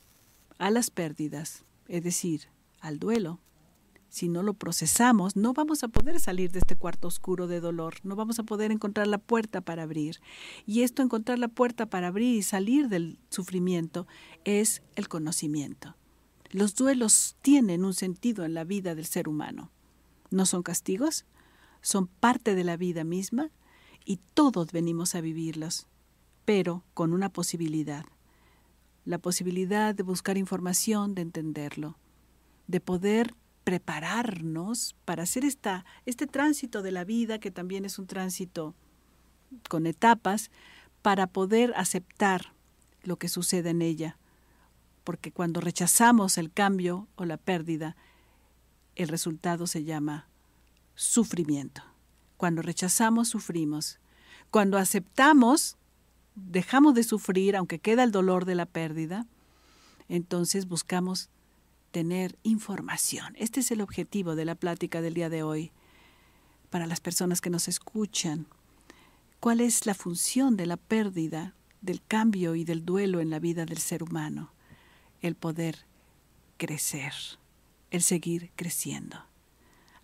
a 0.58 0.72
las 0.72 0.90
pérdidas, 0.90 1.66
es 1.88 2.04
decir, 2.04 2.48
al 2.80 2.98
duelo, 2.98 3.40
si 4.10 4.28
no 4.28 4.42
lo 4.42 4.56
procesamos, 4.56 5.36
no 5.36 5.54
vamos 5.54 5.84
a 5.84 5.88
poder 5.88 6.20
salir 6.20 6.52
de 6.52 6.60
este 6.60 6.76
cuarto 6.76 7.08
oscuro 7.08 7.46
de 7.46 7.60
dolor, 7.60 7.98
no 8.02 8.16
vamos 8.16 8.40
a 8.40 8.44
poder 8.44 8.72
encontrar 8.72 9.06
la 9.06 9.20
puerta 9.20 9.62
para 9.62 9.84
abrir. 9.84 10.20
Y 10.66 10.82
esto, 10.82 11.04
encontrar 11.04 11.38
la 11.38 11.48
puerta 11.48 11.86
para 11.86 12.08
abrir 12.08 12.36
y 12.36 12.42
salir 12.42 12.90
del 12.90 13.20
sufrimiento, 13.30 14.08
es 14.46 14.82
el 14.96 15.08
conocimiento. 15.08 15.96
Los 16.50 16.74
duelos 16.74 17.36
tienen 17.44 17.86
un 17.86 17.94
sentido 17.94 18.46
en 18.46 18.56
la 18.56 18.64
vida 18.64 18.96
del 18.96 19.06
ser 19.06 19.30
humano. 19.30 19.70
No 20.32 20.48
son 20.48 20.64
castigos, 20.64 21.26
son 21.82 22.08
parte 22.08 22.56
de 22.56 22.64
la 22.64 22.78
vida 22.78 23.04
misma 23.04 23.52
y 24.06 24.18
todos 24.34 24.72
venimos 24.72 25.14
a 25.14 25.22
vivirlos, 25.22 25.89
pero 26.50 26.84
con 26.96 27.14
una 27.14 27.30
posibilidad. 27.30 28.06
La 29.06 29.20
posibilidad 29.20 29.94
de 29.94 30.02
buscar 30.02 30.36
información, 30.36 31.14
de 31.14 31.22
entenderlo, 31.22 32.00
de 32.66 32.80
poder 32.80 33.36
prepararnos 33.64 34.96
para 35.06 35.22
hacer 35.22 35.46
esta, 35.46 35.86
este 36.08 36.26
tránsito 36.26 36.82
de 36.82 36.92
la 36.92 37.04
vida, 37.04 37.38
que 37.38 37.52
también 37.52 37.86
es 37.86 38.00
un 38.00 38.08
tránsito 38.08 38.74
con 39.70 39.86
etapas, 39.86 40.50
para 41.04 41.28
poder 41.28 41.72
aceptar 41.76 42.56
lo 43.04 43.18
que 43.18 43.30
sucede 43.30 43.70
en 43.70 43.84
ella. 43.84 44.18
Porque 45.04 45.32
cuando 45.32 45.62
rechazamos 45.62 46.40
el 46.40 46.52
cambio 46.52 47.08
o 47.16 47.26
la 47.26 47.38
pérdida, 47.38 47.96
el 48.96 49.08
resultado 49.08 49.68
se 49.68 49.84
llama 49.84 50.28
sufrimiento. 50.96 51.84
Cuando 52.38 52.64
rechazamos, 52.64 53.30
sufrimos. 53.30 54.00
Cuando 54.50 54.80
aceptamos, 54.80 55.78
dejamos 56.36 56.94
de 56.94 57.04
sufrir, 57.04 57.56
aunque 57.56 57.80
queda 57.80 58.04
el 58.04 58.12
dolor 58.12 58.46
de 58.46 58.56
la 58.56 58.66
pérdida, 58.66 59.26
entonces 60.08 60.68
buscamos 60.68 61.30
tener 61.92 62.38
información. 62.44 63.36
Este 63.38 63.62
es 63.62 63.72
el 63.72 63.82
objetivo 63.82 64.36
de 64.36 64.46
la 64.46 64.56
plática 64.56 65.02
del 65.02 65.14
día 65.14 65.30
de 65.30 65.44
hoy 65.44 65.72
para 66.70 66.88
las 66.88 67.00
personas 67.00 67.42
que 67.42 67.50
nos 67.50 67.68
escuchan. 67.68 68.48
¿Cuál 69.40 69.62
es 69.62 69.86
la 69.86 69.94
función 69.94 70.58
de 70.58 70.66
la 70.66 70.78
pérdida, 70.78 71.56
del 71.82 72.02
cambio 72.02 72.56
y 72.56 72.64
del 72.64 72.86
duelo 72.86 73.22
en 73.22 73.30
la 73.30 73.40
vida 73.40 73.66
del 73.66 73.80
ser 73.80 74.04
humano? 74.04 74.52
El 75.22 75.36
poder 75.36 75.86
crecer, 76.58 77.14
el 77.90 78.02
seguir 78.02 78.52
creciendo. 78.56 79.26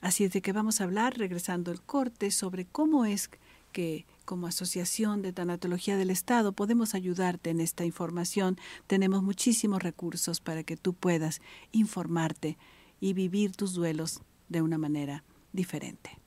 Así 0.01 0.23
es 0.23 0.31
de 0.31 0.41
que 0.41 0.53
vamos 0.53 0.81
a 0.81 0.85
hablar, 0.85 1.17
regresando 1.17 1.71
el 1.71 1.81
corte, 1.81 2.31
sobre 2.31 2.65
cómo 2.65 3.05
es 3.05 3.29
que 3.71 4.05
como 4.25 4.47
Asociación 4.47 5.21
de 5.21 5.31
Tanatología 5.31 5.95
del 5.97 6.09
Estado 6.09 6.51
podemos 6.51 6.95
ayudarte 6.95 7.51
en 7.51 7.61
esta 7.61 7.85
información. 7.85 8.57
Tenemos 8.87 9.23
muchísimos 9.23 9.81
recursos 9.81 10.41
para 10.41 10.63
que 10.63 10.75
tú 10.75 10.93
puedas 10.93 11.41
informarte 11.71 12.57
y 12.99 13.13
vivir 13.13 13.55
tus 13.55 13.73
duelos 13.73 14.21
de 14.49 14.61
una 14.61 14.77
manera 14.77 15.23
diferente. 15.53 16.19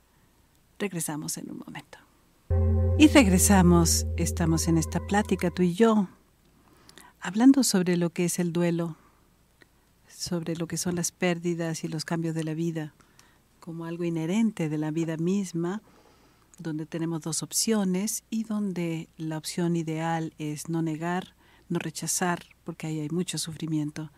Regresamos 0.79 1.37
en 1.37 1.51
un 1.51 1.59
momento. 1.59 1.99
Y 2.97 3.07
regresamos, 3.07 4.07
estamos 4.17 4.67
en 4.67 4.77
esta 4.77 5.05
plática 5.05 5.51
tú 5.51 5.61
y 5.61 5.73
yo, 5.73 6.07
hablando 7.19 7.63
sobre 7.63 7.97
lo 7.97 8.09
que 8.09 8.25
es 8.25 8.39
el 8.39 8.51
duelo, 8.51 8.95
sobre 10.07 10.55
lo 10.55 10.67
que 10.67 10.77
son 10.77 10.95
las 10.95 11.11
pérdidas 11.11 11.83
y 11.83 11.87
los 11.87 12.05
cambios 12.05 12.33
de 12.33 12.43
la 12.43 12.53
vida, 12.53 12.93
como 13.59 13.85
algo 13.85 14.03
inherente 14.03 14.69
de 14.69 14.77
la 14.77 14.91
vida 14.91 15.17
misma 15.17 15.81
donde 16.59 16.85
tenemos 16.85 17.21
dos 17.21 17.43
opciones 17.43 18.23
y 18.29 18.43
donde 18.43 19.09
la 19.17 19.37
opción 19.37 19.75
ideal 19.75 20.33
es 20.37 20.69
no 20.69 20.81
negar, 20.81 21.35
no 21.69 21.79
rechazar, 21.79 22.43
porque 22.63 22.87
ahí 22.87 22.99
hay 22.99 23.09
mucho 23.09 23.37
sufrimiento, 23.37 24.11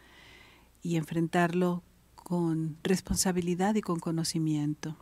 y 0.83 0.95
enfrentarlo 0.95 1.83
con 2.15 2.77
responsabilidad 2.83 3.75
y 3.75 3.81
con 3.81 3.99
conocimiento. 3.99 4.95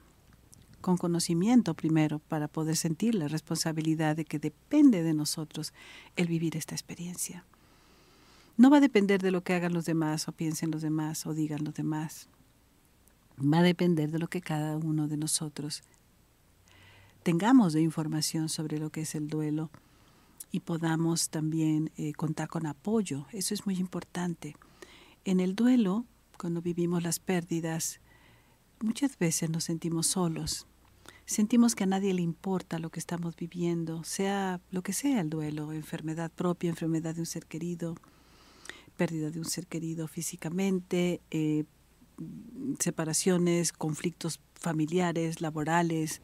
Con 0.81 0.97
conocimiento 0.97 1.73
primero 1.73 2.19
para 2.19 2.47
poder 2.47 2.75
sentir 2.75 3.15
la 3.15 3.27
responsabilidad 3.27 4.15
de 4.15 4.25
que 4.25 4.39
depende 4.39 5.03
de 5.03 5.13
nosotros 5.13 5.73
el 6.15 6.27
vivir 6.27 6.55
esta 6.55 6.75
experiencia. 6.75 7.45
No 8.57 8.69
va 8.69 8.77
a 8.77 8.81
depender 8.81 9.21
de 9.21 9.31
lo 9.31 9.41
que 9.41 9.53
hagan 9.53 9.73
los 9.73 9.85
demás 9.85 10.27
o 10.27 10.31
piensen 10.31 10.71
los 10.71 10.81
demás 10.81 11.25
o 11.25 11.33
digan 11.33 11.63
los 11.63 11.73
demás. 11.73 12.27
Va 13.41 13.59
a 13.59 13.63
depender 13.63 14.11
de 14.11 14.19
lo 14.19 14.27
que 14.27 14.41
cada 14.41 14.75
uno 14.77 15.07
de 15.07 15.17
nosotros 15.17 15.83
tengamos 17.29 17.73
de 17.73 17.81
información 17.81 18.49
sobre 18.49 18.79
lo 18.79 18.89
que 18.89 19.01
es 19.01 19.13
el 19.13 19.27
duelo 19.27 19.69
y 20.51 20.61
podamos 20.61 21.29
también 21.29 21.91
eh, 21.95 22.11
contar 22.13 22.47
con 22.47 22.65
apoyo. 22.65 23.27
Eso 23.31 23.53
es 23.53 23.67
muy 23.67 23.75
importante. 23.75 24.55
En 25.25 25.39
el 25.39 25.53
duelo, 25.53 26.05
cuando 26.39 26.59
vivimos 26.59 27.03
las 27.03 27.19
pérdidas, 27.19 27.99
muchas 28.79 29.19
veces 29.19 29.51
nos 29.51 29.65
sentimos 29.65 30.07
solos. 30.07 30.65
sentimos 31.27 31.75
que 31.75 31.83
a 31.83 31.85
nadie 31.85 32.15
le 32.15 32.23
importa 32.23 32.79
lo 32.79 32.89
que 32.89 32.99
estamos 32.99 33.35
viviendo, 33.35 34.03
sea 34.03 34.59
lo 34.71 34.81
que 34.81 34.93
sea 34.93 35.21
el 35.21 35.29
duelo, 35.29 35.71
enfermedad 35.71 36.31
propia, 36.31 36.71
enfermedad 36.71 37.13
de 37.13 37.21
un 37.21 37.27
ser 37.27 37.45
querido, 37.45 37.93
pérdida 38.97 39.29
de 39.29 39.37
un 39.37 39.45
ser 39.45 39.67
querido 39.67 40.07
físicamente, 40.07 41.21
eh, 41.29 41.65
separaciones, 42.79 43.71
conflictos 43.71 44.39
familiares, 44.55 45.41
laborales, 45.41 46.23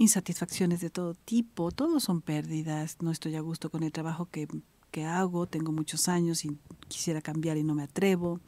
insatisfacciones 0.00 0.80
de 0.80 0.90
todo 0.90 1.14
tipo, 1.14 1.70
todos 1.70 2.02
son 2.02 2.22
pérdidas, 2.22 2.96
no 3.00 3.10
estoy 3.10 3.36
a 3.36 3.40
gusto 3.40 3.70
con 3.70 3.82
el 3.82 3.92
trabajo 3.92 4.26
que, 4.26 4.48
que 4.90 5.04
hago, 5.04 5.46
tengo 5.46 5.72
muchos 5.72 6.08
años 6.08 6.44
y 6.44 6.58
quisiera 6.88 7.20
cambiar 7.20 7.56
y 7.56 7.62
no 7.62 7.74
me 7.74 7.82
atrevo 7.82 8.40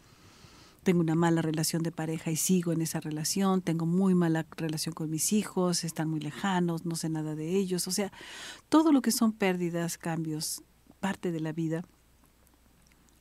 tengo 0.83 1.01
una 1.01 1.15
mala 1.15 1.43
relación 1.43 1.83
de 1.83 1.93
pareja 1.93 2.31
y 2.31 2.37
sigo 2.37 2.73
en 2.73 2.83
esa 2.83 3.01
relación, 3.01 3.62
tengo 3.62 3.87
muy 3.87 4.15
mala 4.15 4.47
relación 4.57 4.95
con 4.95 5.11
mis 5.11 5.33
hijos, 5.33 5.85
están 5.85 6.09
muy 6.09 6.21
lejanos, 6.21 6.85
no 6.85 6.97
sé 6.97 7.09
nada 7.09 7.35
de 7.35 7.57
ellos, 7.57 7.87
o 7.87 7.93
sea, 7.93 8.12
todo 8.69 8.93
lo 8.93 9.01
que 9.01 9.12
son 9.12 9.33
pérdidas, 9.33 9.97
cambios, 9.97 10.62
parte 11.01 11.31
de 11.31 11.41
la 11.41 11.53
vida, 11.53 11.85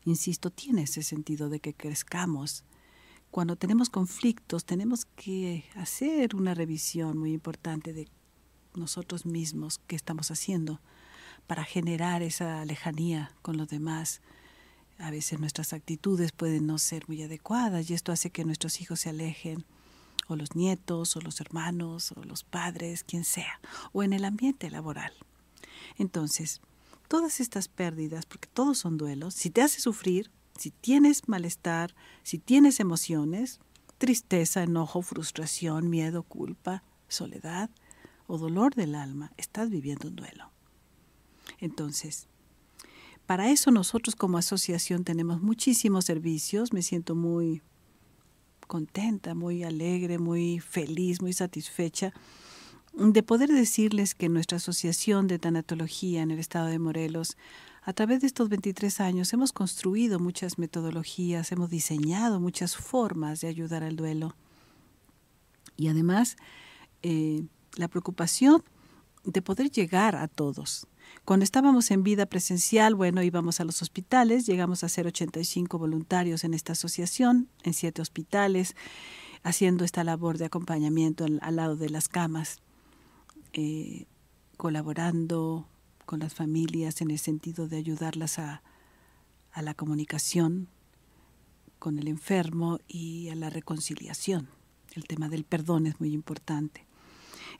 insisto, 0.06 0.50
tiene 0.50 0.84
ese 0.84 1.04
sentido 1.04 1.50
de 1.50 1.60
que 1.60 1.74
crezcamos. 1.74 2.64
Cuando 3.30 3.56
tenemos 3.56 3.90
conflictos, 3.90 4.66
tenemos 4.66 5.06
que 5.06 5.66
hacer 5.76 6.36
una 6.36 6.54
revisión 6.54 7.18
muy 7.18 7.32
importante 7.32 7.94
de 7.94 8.08
nosotros 8.76 9.26
mismos, 9.26 9.80
qué 9.88 9.96
estamos 9.96 10.32
haciendo 10.32 10.80
para 11.48 11.64
generar 11.64 12.22
esa 12.22 12.64
lejanía 12.66 13.32
con 13.42 13.58
los 13.58 13.68
demás, 13.68 14.22
a 15.00 15.12
veces 15.12 15.40
nuestras 15.40 15.74
actitudes 15.74 16.32
pueden 16.32 16.68
no 16.68 16.78
ser 16.78 17.08
muy 17.08 17.22
adecuadas 17.24 17.90
y 17.90 17.94
esto 17.94 18.12
hace 18.12 18.30
que 18.30 18.46
nuestros 18.46 18.80
hijos 18.82 19.02
se 19.02 19.10
alejen, 19.10 19.66
o 20.28 20.36
los 20.36 20.56
nietos, 20.56 21.18
o 21.18 21.22
los 21.22 21.42
hermanos, 21.42 22.14
o 22.14 22.24
los 22.24 22.44
padres, 22.44 23.04
quien 23.04 23.26
sea, 23.26 23.60
o 23.92 24.04
en 24.04 24.14
el 24.14 24.24
ambiente 24.24 24.70
laboral. 24.70 25.12
Entonces, 25.98 26.62
todas 27.08 27.40
estas 27.40 27.68
pérdidas, 27.68 28.26
porque 28.26 28.48
todos 28.48 28.78
son 28.78 28.98
duelos, 28.98 29.34
si 29.34 29.50
te 29.50 29.62
hace 29.62 29.82
sufrir, 29.82 30.32
si 30.58 30.70
tienes 30.70 31.28
malestar, 31.28 31.96
si 32.24 32.38
tienes 32.38 32.80
emociones, 32.80 33.60
tristeza, 33.98 34.64
enojo, 34.64 35.02
frustración, 35.02 35.90
miedo, 35.90 36.24
culpa, 36.24 36.84
soledad 37.08 37.70
o 38.32 38.38
dolor 38.38 38.76
del 38.76 38.96
alma, 38.96 39.34
estás 39.36 39.70
viviendo 39.70 40.08
un 40.08 40.16
duelo. 40.16 40.52
Entonces, 41.60 42.28
para 43.26 43.52
eso 43.52 43.72
nosotros 43.72 44.16
como 44.16 44.38
asociación 44.38 45.04
tenemos 45.04 45.42
muchísimos 45.42 46.06
servicios. 46.06 46.72
Me 46.72 46.82
siento 46.82 47.14
muy 47.14 47.62
contenta, 48.68 49.36
muy 49.36 49.64
alegre, 49.64 50.18
muy 50.18 50.60
feliz, 50.60 51.22
muy 51.22 51.34
satisfecha 51.34 52.14
de 52.94 53.22
poder 53.22 53.50
decirles 53.50 54.16
que 54.16 54.30
nuestra 54.30 54.58
asociación 54.58 55.28
de 55.28 55.38
tanatología 55.38 56.22
en 56.22 56.32
el 56.32 56.40
estado 56.40 56.68
de 56.68 56.80
Morelos, 56.80 57.38
a 57.84 57.92
través 57.92 58.22
de 58.22 58.28
estos 58.28 58.48
23 58.48 59.02
años, 59.02 59.34
hemos 59.34 59.52
construido 59.52 60.20
muchas 60.20 60.58
metodologías, 60.58 61.52
hemos 61.52 61.70
diseñado 61.70 62.40
muchas 62.40 62.78
formas 62.78 63.42
de 63.42 63.50
ayudar 63.50 63.84
al 63.84 63.98
duelo. 63.98 64.36
Y 65.76 65.90
además, 65.90 66.38
eh, 67.02 67.44
la 67.76 67.88
preocupación 67.88 68.64
de 69.24 69.42
poder 69.42 69.70
llegar 69.72 70.16
a 70.16 70.28
todos, 70.28 70.88
cuando 71.26 71.44
estábamos 71.44 71.92
en 71.92 72.04
vida 72.04 72.26
presencial, 72.26 72.96
bueno, 72.96 73.22
íbamos 73.22 73.60
a 73.60 73.66
los 73.66 73.82
hospitales, 73.82 74.46
llegamos 74.46 74.84
a 74.84 74.90
ser 74.90 75.08
85 75.08 75.78
voluntarios 75.78 76.44
en 76.44 76.54
esta 76.54 76.74
asociación, 76.74 77.48
en 77.64 77.74
siete 77.74 78.02
hospitales, 78.02 78.76
haciendo 79.44 79.86
esta 79.86 80.04
labor 80.04 80.38
de 80.38 80.46
acompañamiento 80.46 81.26
al, 81.26 81.56
lado 81.56 81.76
de 81.76 81.90
las 81.90 82.08
camas, 82.08 82.60
eh, 83.54 84.06
colaborando 84.58 85.68
con 86.06 86.20
las 86.20 86.34
familias 86.34 87.02
en 87.02 87.12
el 87.12 87.20
sentido 87.20 87.68
de 87.68 87.78
ayudarlas 87.78 88.40
a, 88.40 88.64
a 89.52 89.62
la 89.62 89.74
comunicación 89.74 90.68
con 91.80 91.98
el 92.00 92.08
enfermo 92.08 92.80
y 92.88 93.30
a 93.30 93.36
la 93.36 93.50
reconciliación. 93.50 94.50
El 94.94 95.06
tema 95.06 95.30
del 95.30 95.46
perdón 95.46 95.88
es 95.88 96.00
muy 96.00 96.14
importante. 96.14 96.86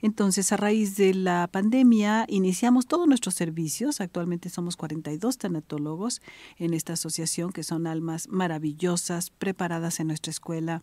Entonces, 0.02 0.50
a 0.50 0.56
raíz 0.56 0.96
de 0.96 1.14
la 1.14 1.46
pandemia, 1.46 2.26
iniciamos 2.28 2.86
todos 2.86 3.06
nuestros 3.06 3.36
servicios. 3.36 4.00
Actualmente 4.00 4.50
somos 4.50 4.76
42 4.76 5.38
tanatólogos 5.38 6.20
en 6.58 6.74
esta 6.74 6.94
asociación, 6.94 7.52
que 7.52 7.62
son 7.62 7.86
almas 7.86 8.28
maravillosas, 8.28 9.30
preparadas 9.30 10.00
en 10.00 10.08
nuestra 10.08 10.32
escuela. 10.32 10.82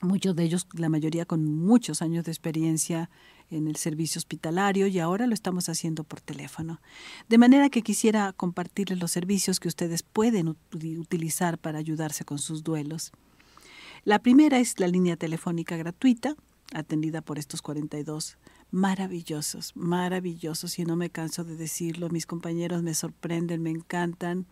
Muchos 0.00 0.36
de 0.36 0.44
ellos, 0.44 0.68
la 0.74 0.88
mayoría 0.88 1.24
con 1.24 1.44
muchos 1.44 2.02
años 2.02 2.24
de 2.24 2.30
experiencia 2.30 3.10
en 3.50 3.66
el 3.66 3.74
servicio 3.76 4.20
hospitalario 4.20 4.86
y 4.86 5.00
ahora 5.00 5.26
lo 5.26 5.34
estamos 5.34 5.68
haciendo 5.68 6.04
por 6.04 6.20
teléfono. 6.20 6.80
De 7.28 7.38
manera 7.38 7.68
que 7.68 7.82
quisiera 7.82 8.32
compartirles 8.32 9.00
los 9.00 9.10
servicios 9.10 9.58
que 9.58 9.68
ustedes 9.68 10.04
pueden 10.04 10.56
utilizar 10.72 11.58
para 11.58 11.78
ayudarse 11.78 12.24
con 12.24 12.38
sus 12.38 12.62
duelos. 12.62 13.10
La 14.04 14.20
primera 14.20 14.60
es 14.60 14.78
la 14.78 14.86
línea 14.86 15.16
telefónica 15.16 15.76
gratuita 15.76 16.36
atendida 16.72 17.20
por 17.20 17.38
estos 17.38 17.62
42 17.62 18.38
maravillosos, 18.70 19.72
maravillosos, 19.76 20.78
y 20.78 20.84
no 20.84 20.96
me 20.96 21.10
canso 21.10 21.44
de 21.44 21.56
decirlo, 21.56 22.08
mis 22.08 22.26
compañeros 22.26 22.82
me 22.82 22.94
sorprenden, 22.94 23.62
me 23.62 23.70
encantan 23.70 24.46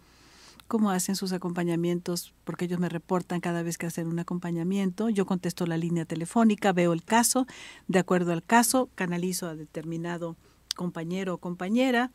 cómo 0.69 0.91
hacen 0.91 1.17
sus 1.17 1.33
acompañamientos, 1.33 2.33
porque 2.45 2.67
ellos 2.67 2.79
me 2.79 2.89
reportan 2.89 3.41
cada 3.41 3.63
vez 3.63 3.79
que 3.79 3.87
hacen 3.87 4.07
un 4.07 4.19
acompañamiento, 4.19 5.09
yo 5.09 5.27
contesto 5.27 5.67
la 5.67 5.77
línea 5.77 6.05
telefónica, 6.05 6.73
veo 6.73 6.93
el 6.93 7.05
caso, 7.05 7.47
de 7.89 7.99
acuerdo 7.99 8.33
al 8.33 8.43
caso, 8.43 8.89
canalizo 8.95 9.49
a 9.49 9.57
determinado 9.57 10.37
compañero 10.77 11.35
o 11.35 11.39
compañera, 11.39 12.11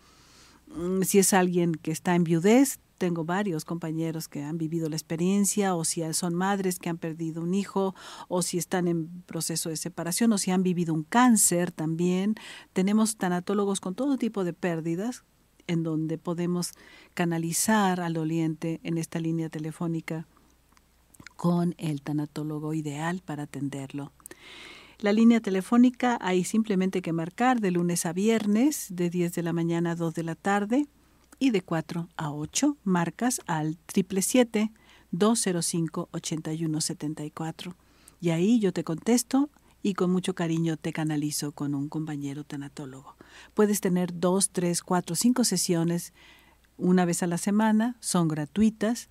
mm, 0.67 1.03
si 1.03 1.19
es 1.19 1.33
alguien 1.33 1.73
que 1.73 1.91
está 1.91 2.15
en 2.15 2.23
viudez, 2.23 2.79
tengo 2.97 3.23
varios 3.23 3.65
compañeros 3.65 4.27
que 4.27 4.43
han 4.43 4.57
vivido 4.57 4.89
la 4.89 4.95
experiencia 4.95 5.75
o 5.75 5.85
si 5.85 6.01
son 6.13 6.33
madres 6.33 6.79
que 6.79 6.89
han 6.89 6.97
perdido 6.97 7.41
un 7.41 7.53
hijo 7.53 7.95
o 8.27 8.41
si 8.41 8.57
están 8.57 8.87
en 8.87 9.21
proceso 9.23 9.69
de 9.69 9.77
separación 9.77 10.33
o 10.33 10.37
si 10.37 10.51
han 10.51 10.63
vivido 10.63 10.93
un 10.93 11.03
cáncer 11.03 11.71
también. 11.71 12.35
Tenemos 12.73 13.17
tanatólogos 13.17 13.79
con 13.79 13.95
todo 13.95 14.17
tipo 14.17 14.43
de 14.43 14.53
pérdidas 14.53 15.23
en 15.67 15.83
donde 15.83 16.17
podemos 16.17 16.71
canalizar 17.13 18.01
al 18.01 18.13
doliente 18.13 18.79
en 18.83 18.97
esta 18.97 19.19
línea 19.19 19.49
telefónica 19.49 20.25
con 21.35 21.75
el 21.77 22.01
tanatólogo 22.01 22.73
ideal 22.73 23.21
para 23.23 23.43
atenderlo. 23.43 24.11
La 24.99 25.13
línea 25.13 25.39
telefónica 25.41 26.17
hay 26.21 26.43
simplemente 26.43 27.03
que 27.03 27.13
marcar 27.13 27.59
de 27.61 27.69
lunes 27.69 28.07
a 28.07 28.13
viernes 28.13 28.87
de 28.89 29.11
10 29.11 29.33
de 29.33 29.43
la 29.43 29.53
mañana 29.53 29.91
a 29.91 29.95
2 29.95 30.15
de 30.15 30.23
la 30.23 30.33
tarde 30.33 30.87
y 31.39 31.51
de 31.51 31.61
4 31.61 32.09
a 32.17 32.31
8 32.31 32.75
marcas 32.83 33.39
al 33.47 33.77
777-205-8174. 35.11 37.75
Y 38.19 38.31
ahí 38.31 38.59
yo 38.59 38.73
te 38.73 38.83
contesto 38.83 39.49
y 39.83 39.93
con 39.93 40.11
mucho 40.11 40.35
cariño 40.35 40.75
te 40.77 40.91
canalizo 40.91 41.51
con 41.51 41.75
un 41.75 41.89
compañero 41.89 42.43
tanatólogo. 42.43 43.15
Puedes 43.53 43.81
tener 43.81 44.19
dos, 44.19 44.49
tres, 44.49 44.81
cuatro, 44.81 45.15
cinco 45.15 45.43
sesiones 45.43 46.13
una 46.77 47.05
vez 47.05 47.21
a 47.23 47.27
la 47.27 47.37
semana, 47.37 47.95
son 47.99 48.27
gratuitas, 48.27 49.07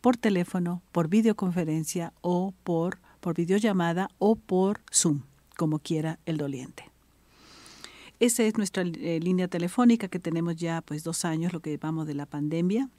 por 0.00 0.16
teléfono, 0.16 0.82
por 0.92 1.08
videoconferencia 1.08 2.12
o 2.22 2.54
por, 2.64 2.98
por 3.20 3.34
videollamada 3.34 4.08
o 4.18 4.36
por 4.36 4.80
Zoom, 4.92 5.22
como 5.56 5.78
quiera 5.78 6.18
el 6.24 6.38
doliente. 6.38 6.90
Esa 8.20 8.42
es 8.42 8.58
nuestra 8.58 8.82
eh, 8.82 9.18
línea 9.18 9.48
telefónica 9.48 10.08
que 10.08 10.18
tenemos 10.18 10.54
ya 10.56 10.82
pues 10.82 11.02
dos 11.02 11.24
años, 11.24 11.54
lo 11.54 11.60
que 11.60 11.70
llevamos 11.70 12.06
de 12.06 12.14
la 12.14 12.26
pandemia, 12.26 12.90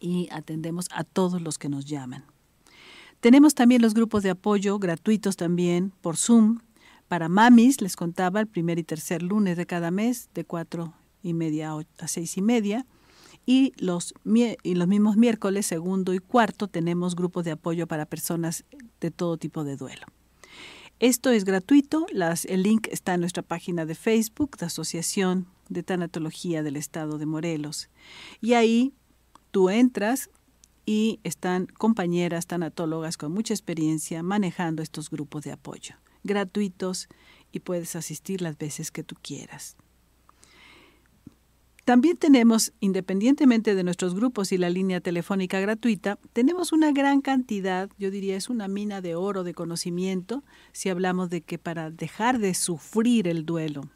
y 0.00 0.28
atendemos 0.30 0.86
a 0.92 1.02
todos 1.02 1.40
los 1.40 1.56
que 1.56 1.70
nos 1.70 1.86
llaman. 1.86 2.24
Tenemos 3.20 3.54
también 3.54 3.80
los 3.80 3.94
grupos 3.94 4.22
de 4.22 4.30
apoyo 4.30 4.78
gratuitos 4.78 5.36
también 5.36 5.92
por 6.02 6.18
Zoom. 6.18 6.58
Para 7.08 7.30
mamis, 7.30 7.80
les 7.80 7.96
contaba, 7.96 8.40
el 8.40 8.46
primer 8.46 8.78
y 8.78 8.84
tercer 8.84 9.22
lunes 9.22 9.56
de 9.56 9.64
cada 9.64 9.90
mes, 9.90 10.28
de 10.34 10.44
cuatro 10.44 10.92
y 11.22 11.32
media 11.32 11.72
a 11.98 12.06
seis 12.06 12.36
y 12.36 12.42
media. 12.42 12.86
Y 13.46 13.72
los, 13.78 14.12
y 14.62 14.74
los 14.74 14.88
mismos 14.88 15.16
miércoles, 15.16 15.64
segundo 15.64 16.12
y 16.12 16.18
cuarto, 16.18 16.68
tenemos 16.68 17.16
grupos 17.16 17.46
de 17.46 17.52
apoyo 17.52 17.86
para 17.86 18.04
personas 18.04 18.66
de 19.00 19.10
todo 19.10 19.38
tipo 19.38 19.64
de 19.64 19.76
duelo. 19.76 20.06
Esto 21.00 21.30
es 21.30 21.44
gratuito, 21.44 22.06
el 22.48 22.62
link 22.64 22.88
está 22.90 23.14
en 23.14 23.20
nuestra 23.20 23.44
página 23.44 23.86
de 23.86 23.94
Facebook, 23.94 24.56
de 24.56 24.66
Asociación 24.66 25.46
de 25.68 25.84
Tanatología 25.84 26.64
del 26.64 26.74
Estado 26.74 27.18
de 27.18 27.26
Morelos. 27.26 27.88
Y 28.40 28.54
ahí 28.54 28.92
tú 29.52 29.70
entras 29.70 30.28
y 30.86 31.20
están 31.22 31.66
compañeras 31.66 32.48
tanatólogas 32.48 33.16
con 33.16 33.30
mucha 33.30 33.54
experiencia 33.54 34.24
manejando 34.24 34.82
estos 34.82 35.08
grupos 35.08 35.44
de 35.44 35.52
apoyo, 35.52 35.94
gratuitos 36.24 37.08
y 37.52 37.60
puedes 37.60 37.94
asistir 37.94 38.42
las 38.42 38.58
veces 38.58 38.90
que 38.90 39.04
tú 39.04 39.14
quieras. 39.22 39.76
También 41.88 42.18
tenemos, 42.18 42.74
independientemente 42.80 43.74
de 43.74 43.82
nuestros 43.82 44.14
grupos 44.14 44.52
y 44.52 44.58
la 44.58 44.68
línea 44.68 45.00
telefónica 45.00 45.58
gratuita, 45.58 46.18
tenemos 46.34 46.70
una 46.72 46.92
gran 46.92 47.22
cantidad, 47.22 47.88
yo 47.96 48.10
diría 48.10 48.36
es 48.36 48.50
una 48.50 48.68
mina 48.68 49.00
de 49.00 49.14
oro 49.14 49.42
de 49.42 49.54
conocimiento, 49.54 50.44
si 50.72 50.90
hablamos 50.90 51.30
de 51.30 51.40
que 51.40 51.56
para 51.56 51.90
dejar 51.90 52.40
de 52.40 52.52
sufrir 52.52 53.26
el 53.26 53.46
duelo, 53.46 53.88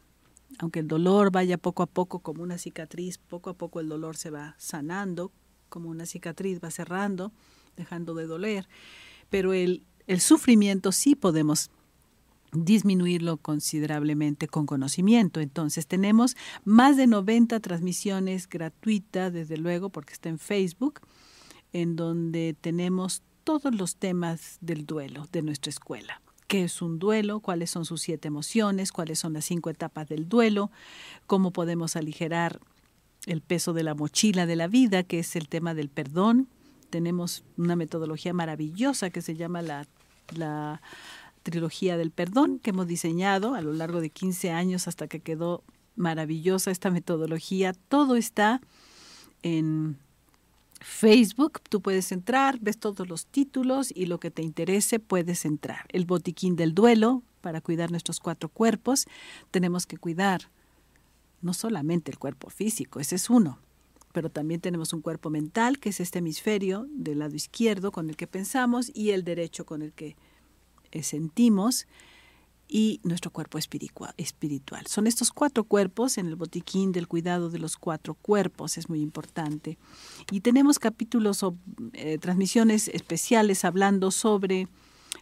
aunque 0.58 0.80
el 0.80 0.88
dolor 0.88 1.30
vaya 1.30 1.58
poco 1.58 1.82
a 1.82 1.86
poco 1.86 2.20
como 2.20 2.42
una 2.42 2.56
cicatriz, 2.56 3.18
poco 3.18 3.50
a 3.50 3.58
poco 3.58 3.78
el 3.78 3.90
dolor 3.90 4.16
se 4.16 4.30
va 4.30 4.54
sanando, 4.56 5.30
como 5.68 5.90
una 5.90 6.06
cicatriz 6.06 6.64
va 6.64 6.70
cerrando, 6.70 7.30
dejando 7.76 8.14
de 8.14 8.26
doler, 8.26 8.68
pero 9.28 9.52
el, 9.52 9.82
el 10.06 10.22
sufrimiento 10.22 10.92
sí 10.92 11.14
podemos 11.14 11.70
disminuirlo 12.52 13.38
considerablemente 13.38 14.46
con 14.46 14.66
conocimiento. 14.66 15.40
Entonces 15.40 15.86
tenemos 15.86 16.36
más 16.64 16.96
de 16.96 17.06
90 17.06 17.58
transmisiones 17.60 18.48
gratuitas, 18.48 19.32
desde 19.32 19.56
luego, 19.56 19.88
porque 19.88 20.12
está 20.12 20.28
en 20.28 20.38
Facebook, 20.38 21.00
en 21.72 21.96
donde 21.96 22.54
tenemos 22.60 23.22
todos 23.44 23.74
los 23.74 23.96
temas 23.96 24.58
del 24.60 24.86
duelo 24.86 25.26
de 25.32 25.42
nuestra 25.42 25.70
escuela. 25.70 26.20
¿Qué 26.46 26.64
es 26.64 26.82
un 26.82 26.98
duelo? 26.98 27.40
¿Cuáles 27.40 27.70
son 27.70 27.86
sus 27.86 28.02
siete 28.02 28.28
emociones? 28.28 28.92
¿Cuáles 28.92 29.18
son 29.18 29.32
las 29.32 29.46
cinco 29.46 29.70
etapas 29.70 30.08
del 30.08 30.28
duelo? 30.28 30.70
¿Cómo 31.26 31.50
podemos 31.50 31.96
aligerar 31.96 32.60
el 33.26 33.40
peso 33.40 33.72
de 33.72 33.82
la 33.82 33.94
mochila 33.94 34.44
de 34.44 34.56
la 34.56 34.68
vida, 34.68 35.02
que 35.02 35.18
es 35.20 35.34
el 35.34 35.48
tema 35.48 35.72
del 35.72 35.88
perdón? 35.88 36.48
Tenemos 36.90 37.42
una 37.56 37.74
metodología 37.74 38.34
maravillosa 38.34 39.08
que 39.08 39.22
se 39.22 39.34
llama 39.34 39.62
la, 39.62 39.86
la 40.36 40.82
trilogía 41.42 41.96
del 41.96 42.10
perdón 42.10 42.58
que 42.58 42.70
hemos 42.70 42.86
diseñado 42.86 43.54
a 43.54 43.60
lo 43.60 43.72
largo 43.72 44.00
de 44.00 44.10
15 44.10 44.50
años 44.50 44.88
hasta 44.88 45.08
que 45.08 45.20
quedó 45.20 45.62
maravillosa 45.96 46.70
esta 46.70 46.90
metodología. 46.90 47.72
Todo 47.88 48.16
está 48.16 48.60
en 49.42 49.98
Facebook, 50.80 51.60
tú 51.68 51.80
puedes 51.80 52.12
entrar, 52.12 52.58
ves 52.60 52.78
todos 52.78 53.08
los 53.08 53.26
títulos 53.26 53.92
y 53.94 54.06
lo 54.06 54.18
que 54.18 54.30
te 54.30 54.42
interese 54.42 54.98
puedes 54.98 55.44
entrar. 55.44 55.86
El 55.90 56.06
botiquín 56.06 56.56
del 56.56 56.74
duelo 56.74 57.22
para 57.40 57.60
cuidar 57.60 57.90
nuestros 57.90 58.20
cuatro 58.20 58.48
cuerpos. 58.48 59.06
Tenemos 59.50 59.86
que 59.86 59.98
cuidar 59.98 60.50
no 61.40 61.52
solamente 61.54 62.10
el 62.10 62.18
cuerpo 62.18 62.50
físico, 62.50 63.00
ese 63.00 63.16
es 63.16 63.28
uno, 63.28 63.58
pero 64.12 64.30
también 64.30 64.60
tenemos 64.60 64.92
un 64.92 65.02
cuerpo 65.02 65.28
mental, 65.28 65.78
que 65.78 65.88
es 65.88 65.98
este 65.98 66.20
hemisferio 66.20 66.86
del 66.90 67.18
lado 67.18 67.34
izquierdo 67.34 67.90
con 67.90 68.08
el 68.08 68.16
que 68.16 68.28
pensamos 68.28 68.90
y 68.94 69.10
el 69.10 69.24
derecho 69.24 69.66
con 69.66 69.82
el 69.82 69.92
que 69.92 70.16
sentimos 71.02 71.86
y 72.72 73.00
nuestro 73.04 73.30
cuerpo 73.30 73.58
espiritual. 73.58 74.86
Son 74.86 75.06
estos 75.06 75.30
cuatro 75.30 75.64
cuerpos 75.64 76.16
en 76.16 76.26
el 76.26 76.36
botiquín 76.36 76.92
del 76.92 77.06
cuidado 77.06 77.50
de 77.50 77.58
los 77.58 77.76
cuatro 77.76 78.14
cuerpos, 78.14 78.78
es 78.78 78.88
muy 78.88 79.02
importante. 79.02 79.76
Y 80.30 80.40
tenemos 80.40 80.78
capítulos 80.78 81.42
o 81.42 81.54
eh, 81.92 82.16
transmisiones 82.16 82.88
especiales 82.88 83.66
hablando 83.66 84.10
sobre 84.10 84.68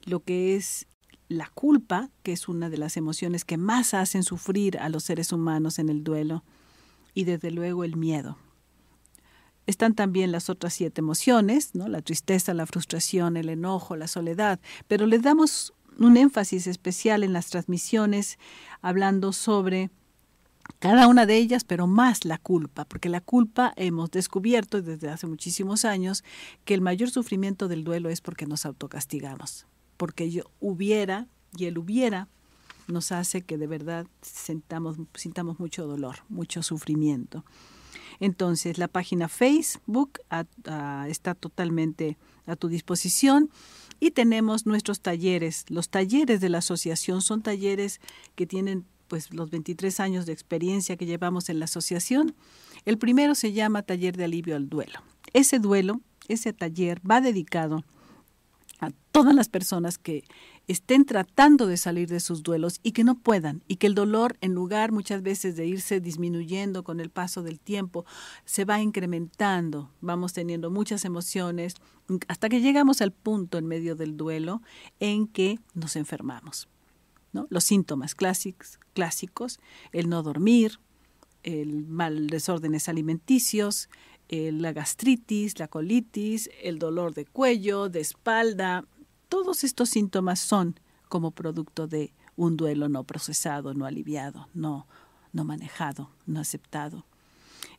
lo 0.05 0.21
que 0.21 0.55
es 0.55 0.87
la 1.29 1.51
culpa, 1.53 2.11
que 2.23 2.33
es 2.33 2.49
una 2.49 2.71
de 2.71 2.79
las 2.79 2.97
emociones 2.97 3.45
que 3.45 3.57
más 3.57 3.95
hacen 3.95 4.23
sufrir 4.23 4.79
a 4.79 4.89
los 4.89 5.03
seres 5.03 5.33
humanos 5.33 5.79
en 5.81 5.89
el 5.89 6.05
duelo, 6.05 6.45
y 7.15 7.25
desde 7.25 7.51
luego 7.51 7.83
el 7.83 7.97
miedo. 7.97 8.39
Están 9.71 9.95
también 9.95 10.33
las 10.33 10.51
otras 10.51 10.75
siete 10.75 11.01
emociones, 11.01 11.75
¿no? 11.75 11.87
la 11.87 12.03
tristeza, 12.03 12.53
la 12.55 12.67
frustración, 12.67 13.37
el 13.37 13.49
enojo, 13.49 13.95
la 13.95 14.09
soledad, 14.09 14.59
pero 14.89 15.07
le 15.07 15.21
damos 15.21 15.73
un 15.97 16.17
énfasis 16.17 16.67
especial 16.67 17.23
en 17.23 17.33
las 17.33 17.51
transmisiones 17.51 18.39
hablando 18.83 19.33
sobre 19.33 19.91
cada 20.81 21.07
una 21.07 21.25
de 21.25 21.37
ellas, 21.37 21.63
pero 21.63 21.87
más 21.87 22.25
la 22.25 22.39
culpa, 22.39 22.85
porque 22.85 23.09
la 23.09 23.21
culpa 23.21 23.73
hemos 23.77 24.11
descubierto 24.11 24.83
desde 24.83 25.09
hace 25.09 25.29
muchísimos 25.29 25.85
años 25.85 26.25
que 26.65 26.75
el 26.75 26.81
mayor 26.81 27.11
sufrimiento 27.11 27.69
del 27.69 27.85
duelo 27.85 28.09
es 28.09 28.21
porque 28.21 28.47
nos 28.47 28.67
autocastigamos, 28.67 29.67
porque 29.97 30.31
yo 30.31 30.45
hubiera 30.59 31.29
y 31.57 31.67
el 31.67 31.79
hubiera 31.79 32.29
nos 32.89 33.13
hace 33.13 33.43
que 33.43 33.57
de 33.57 33.69
verdad 33.69 34.07
sintamos, 34.21 34.97
sintamos 35.15 35.61
mucho 35.61 35.87
dolor, 35.87 36.17
mucho 36.29 36.63
sufrimiento. 36.65 37.45
Entonces, 38.21 38.79
la 38.79 38.87
página 38.87 39.29
Facebook 39.29 40.21
está 41.09 41.35
totalmente 41.35 42.19
a 42.47 42.55
tu 42.57 42.69
disposición 42.69 43.51
y 43.99 44.13
tenemos 44.13 44.67
nuestros 44.67 45.01
talleres. 45.01 45.65
Los 45.69 45.89
talleres 45.89 46.41
de 46.41 46.51
la 46.51 46.59
asociación 46.59 47.23
son 47.23 47.43
talleres 47.43 48.01
que 48.35 48.47
tienen 48.47 48.85
pues 49.09 49.33
los 49.33 49.51
23 49.51 49.99
años 50.01 50.27
de 50.27 50.33
experiencia 50.33 50.97
que 50.97 51.07
llevamos 51.07 51.49
en 51.49 51.59
la 51.59 51.65
asociación. 51.65 52.35
El 52.85 52.97
primero 52.97 53.35
se 53.35 53.53
llama 53.53 53.83
Taller 53.83 54.17
de 54.17 54.25
Alivio 54.25 54.55
al 54.55 54.69
Duelo. 54.69 55.01
Ese 55.33 55.59
duelo, 55.59 56.01
ese 56.29 56.53
taller 56.53 57.01
va 57.09 57.21
dedicado 57.21 57.85
todas 59.13 59.35
las 59.35 59.49
personas 59.49 59.99
que 59.99 60.25
estén 60.67 61.05
tratando 61.05 61.67
de 61.67 61.77
salir 61.77 62.09
de 62.09 62.21
sus 62.21 62.43
duelos 62.43 62.81
y 62.83 62.93
que 62.93 63.05
no 63.05 63.17
puedan, 63.17 63.63
y 63.69 63.77
que 63.77 63.87
el 63.87 63.95
dolor, 63.95 64.39
en 64.41 64.55
lugar 64.55 64.93
muchas 64.93 65.23
veces 65.23 65.57
de 65.57 65.67
irse 65.67 66.01
disminuyendo 66.01 66.83
con 66.83 67.01
el 67.01 67.11
paso 67.11 67.43
del 67.43 67.61
tiempo, 67.61 68.07
se 68.45 68.65
va 68.65 68.81
incrementando, 68.81 69.91
vamos 70.01 70.33
teniendo 70.33 70.71
muchas 70.71 71.05
emociones, 71.05 71.75
hasta 72.29 72.49
que 72.49 72.61
llegamos 72.61 73.03
al 73.03 73.13
punto 73.13 73.59
en 73.59 73.67
medio 73.67 73.97
del 73.97 74.17
duelo 74.17 74.63
en 74.99 75.27
que 75.27 75.59
nos 75.75 75.97
enfermamos. 75.97 76.69
Los 77.49 77.65
síntomas 77.65 78.15
clásicos, 78.15 78.81
clásicos, 78.93 79.61
el 79.93 80.09
no 80.09 80.23
dormir, 80.23 80.81
el 81.43 81.87
mal 81.87 82.27
desórdenes 82.27 82.89
alimenticios, 82.89 83.89
eh, 84.33 84.53
la 84.53 84.73
gastritis, 84.73 85.59
la 85.59 85.67
colitis, 85.67 86.51
el 86.63 86.79
dolor 86.79 87.15
de 87.15 87.27
cuello, 87.27 87.89
de 87.89 87.99
espalda, 87.99 88.85
todos 89.29 89.65
estos 89.65 89.91
síntomas 89.91 90.39
son 90.39 90.79
como 91.09 91.33
producto 91.33 91.89
de 91.89 92.13
un 92.37 92.57
duelo 92.57 92.89
no 92.89 93.03
procesado, 93.03 93.75
no 93.75 93.87
aliviado, 93.87 94.49
no, 94.55 94.87
no 95.33 95.45
manejado, 95.45 96.11
no 96.27 96.39
aceptado. 96.39 97.05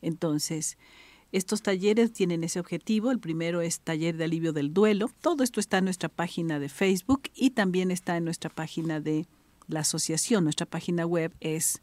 Entonces, 0.02 0.78
estos 1.32 1.62
talleres 1.62 2.12
tienen 2.12 2.44
ese 2.44 2.60
objetivo. 2.60 3.12
El 3.12 3.20
primero 3.20 3.62
es 3.62 3.80
taller 3.80 4.18
de 4.18 4.26
alivio 4.26 4.52
del 4.52 4.74
duelo. 4.74 5.10
Todo 5.22 5.46
esto 5.46 5.62
está 5.62 5.78
en 5.78 5.86
nuestra 5.86 6.10
página 6.10 6.60
de 6.60 6.68
Facebook 6.68 7.30
y 7.34 7.52
también 7.52 7.92
está 7.92 8.18
en 8.18 8.26
nuestra 8.26 8.50
página 8.50 9.00
de 9.00 9.26
la 9.68 9.80
asociación. 9.80 10.44
Nuestra 10.44 10.66
página 10.66 11.06
web 11.06 11.34
es 11.40 11.82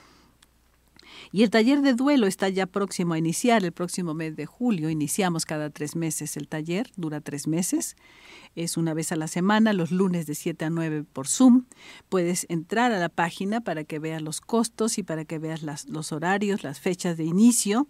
Y 1.31 1.43
el 1.43 1.49
taller 1.49 1.81
de 1.81 1.93
duelo 1.93 2.27
está 2.27 2.49
ya 2.49 2.65
próximo 2.65 3.13
a 3.13 3.17
iniciar, 3.17 3.63
el 3.63 3.71
próximo 3.71 4.13
mes 4.13 4.35
de 4.35 4.45
julio. 4.45 4.89
Iniciamos 4.89 5.45
cada 5.45 5.69
tres 5.69 5.95
meses 5.95 6.37
el 6.37 6.47
taller, 6.47 6.91
dura 6.95 7.21
tres 7.21 7.47
meses. 7.47 7.95
Es 8.55 8.77
una 8.77 8.93
vez 8.93 9.11
a 9.11 9.15
la 9.15 9.27
semana, 9.27 9.73
los 9.73 9.91
lunes 9.91 10.27
de 10.27 10.35
7 10.35 10.65
a 10.65 10.69
9 10.69 11.05
por 11.11 11.27
Zoom. 11.27 11.65
Puedes 12.09 12.45
entrar 12.49 12.91
a 12.91 12.99
la 12.99 13.09
página 13.09 13.61
para 13.61 13.83
que 13.83 13.99
veas 13.99 14.21
los 14.21 14.41
costos 14.41 14.97
y 14.97 15.03
para 15.03 15.25
que 15.25 15.39
veas 15.39 15.63
los 15.87 16.11
horarios, 16.11 16.63
las 16.63 16.79
fechas 16.79 17.17
de 17.17 17.23
inicio. 17.23 17.87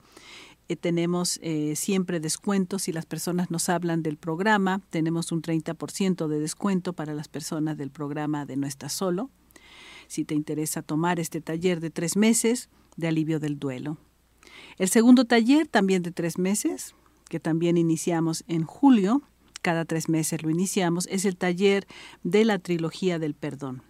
Tenemos 0.76 1.40
eh, 1.42 1.76
siempre 1.76 2.20
descuentos 2.20 2.84
si 2.84 2.92
las 2.92 3.06
personas 3.06 3.52
nos 3.52 3.70
hablan 3.70 4.04
del 4.04 4.18
programa. 4.18 4.82
Tenemos 4.90 5.32
un 5.32 5.42
30% 5.42 6.28
de 6.28 6.40
descuento 6.40 6.94
para 6.94 7.14
las 7.14 7.28
personas 7.28 7.78
del 7.78 7.92
programa 7.92 8.46
de 8.46 8.58
No 8.58 8.68
Estás 8.68 8.94
Solo. 8.94 9.30
Si 10.08 10.26
te 10.26 10.36
interesa 10.36 10.82
tomar 10.82 11.20
este 11.20 11.42
taller 11.42 11.80
de 11.80 11.90
tres 11.90 12.18
meses 12.18 12.70
de 12.98 13.08
alivio 13.08 13.40
del 13.40 13.60
duelo. 13.60 13.98
El 14.78 14.90
segundo 14.90 15.26
taller, 15.26 15.68
también 15.68 16.04
de 16.04 16.12
tres 16.12 16.38
meses, 16.38 16.96
que 17.30 17.40
también 17.40 17.78
iniciamos 17.78 18.44
en 18.48 18.64
julio, 18.64 19.22
cada 19.62 19.86
tres 19.86 20.10
meses 20.10 20.44
lo 20.44 20.50
iniciamos, 20.50 21.08
es 21.08 21.26
el 21.26 21.38
taller 21.38 21.88
de 22.24 22.46
la 22.46 22.60
trilogía 22.60 23.18
del 23.18 23.34
perdón. 23.34 23.82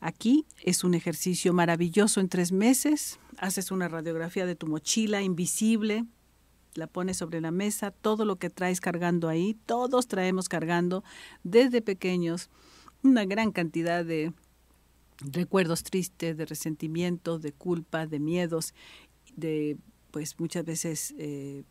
Aquí 0.00 0.46
es 0.62 0.82
un 0.82 0.94
ejercicio 0.94 1.52
maravilloso 1.52 2.20
en 2.20 2.28
tres 2.28 2.52
meses. 2.52 3.18
Haces 3.38 3.70
una 3.70 3.88
radiografía 3.88 4.46
de 4.46 4.56
tu 4.56 4.66
mochila 4.66 5.22
invisible, 5.22 6.06
la 6.74 6.86
pones 6.86 7.18
sobre 7.18 7.40
la 7.40 7.50
mesa, 7.50 7.90
todo 7.90 8.24
lo 8.24 8.36
que 8.36 8.48
traes 8.48 8.80
cargando 8.80 9.28
ahí, 9.28 9.54
todos 9.66 10.08
traemos 10.08 10.48
cargando 10.48 11.04
desde 11.42 11.82
pequeños 11.82 12.48
una 13.02 13.24
gran 13.24 13.52
cantidad 13.52 14.04
de 14.04 14.32
recuerdos 15.20 15.82
tristes, 15.82 16.36
de 16.36 16.46
resentimiento, 16.46 17.38
de 17.38 17.52
culpa, 17.52 18.06
de 18.06 18.20
miedos, 18.20 18.74
de 19.36 19.76
pues 20.10 20.38
muchas 20.40 20.64
veces 20.64 21.14
eh, 21.18 21.64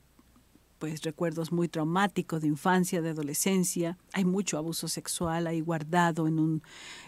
pues 0.80 1.04
recuerdos 1.04 1.52
muy 1.52 1.68
traumáticos 1.68 2.42
de 2.42 2.48
infancia, 2.48 3.02
de 3.02 3.10
adolescencia. 3.10 3.98
Hay 4.14 4.26
mucho 4.26 4.58
abuso 4.58 4.88
sexual 4.88 5.46
ahí 5.46 5.62
guardado 5.62 6.28
en 6.28 6.40
un, 6.40 6.64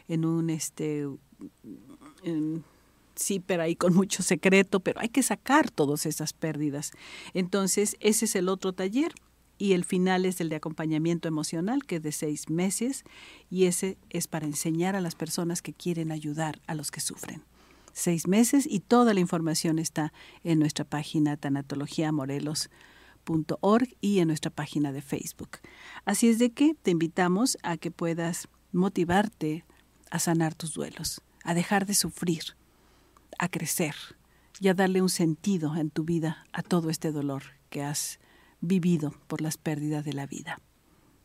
en 0.07 0.25
un 0.25 0.49
este, 0.49 1.07
sí, 3.15 3.39
pero 3.39 3.63
ahí 3.63 3.75
con 3.75 3.93
mucho 3.93 4.23
secreto, 4.23 4.81
pero 4.81 4.99
hay 4.99 5.09
que 5.09 5.23
sacar 5.23 5.71
todas 5.71 6.05
esas 6.05 6.33
pérdidas. 6.33 6.91
Entonces, 7.33 7.95
ese 7.99 8.25
es 8.25 8.35
el 8.35 8.49
otro 8.49 8.73
taller 8.73 9.13
y 9.57 9.73
el 9.73 9.85
final 9.85 10.25
es 10.25 10.41
el 10.41 10.49
de 10.49 10.55
acompañamiento 10.55 11.27
emocional, 11.27 11.85
que 11.85 11.97
es 11.97 12.01
de 12.01 12.11
seis 12.11 12.49
meses, 12.49 13.03
y 13.49 13.65
ese 13.65 13.97
es 14.09 14.27
para 14.27 14.47
enseñar 14.47 14.95
a 14.95 15.01
las 15.01 15.15
personas 15.15 15.61
que 15.61 15.73
quieren 15.73 16.11
ayudar 16.11 16.59
a 16.67 16.75
los 16.75 16.91
que 16.91 16.99
sufren. 16.99 17.43
Seis 17.93 18.27
meses 18.27 18.65
y 18.69 18.79
toda 18.79 19.13
la 19.13 19.19
información 19.19 19.77
está 19.77 20.13
en 20.43 20.59
nuestra 20.59 20.85
página 20.85 21.37
y 24.01 24.19
en 24.19 24.27
nuestra 24.27 24.51
página 24.51 24.91
de 24.91 25.01
Facebook. 25.01 25.59
Así 26.05 26.29
es 26.29 26.39
de 26.39 26.51
que 26.51 26.73
te 26.73 26.91
invitamos 26.91 27.57
a 27.63 27.77
que 27.77 27.91
puedas 27.91 28.47
motivarte 28.71 29.65
a 30.09 30.19
sanar 30.19 30.55
tus 30.55 30.73
duelos, 30.73 31.21
a 31.43 31.53
dejar 31.53 31.85
de 31.85 31.93
sufrir, 31.93 32.43
a 33.39 33.47
crecer 33.47 33.95
y 34.59 34.67
a 34.67 34.73
darle 34.73 35.01
un 35.01 35.09
sentido 35.09 35.75
en 35.75 35.89
tu 35.89 36.03
vida 36.03 36.45
a 36.53 36.61
todo 36.61 36.89
este 36.89 37.11
dolor 37.11 37.43
que 37.69 37.83
has 37.83 38.19
vivido 38.59 39.11
por 39.27 39.41
las 39.41 39.57
pérdidas 39.57 40.05
de 40.05 40.13
la 40.13 40.27
vida. 40.27 40.59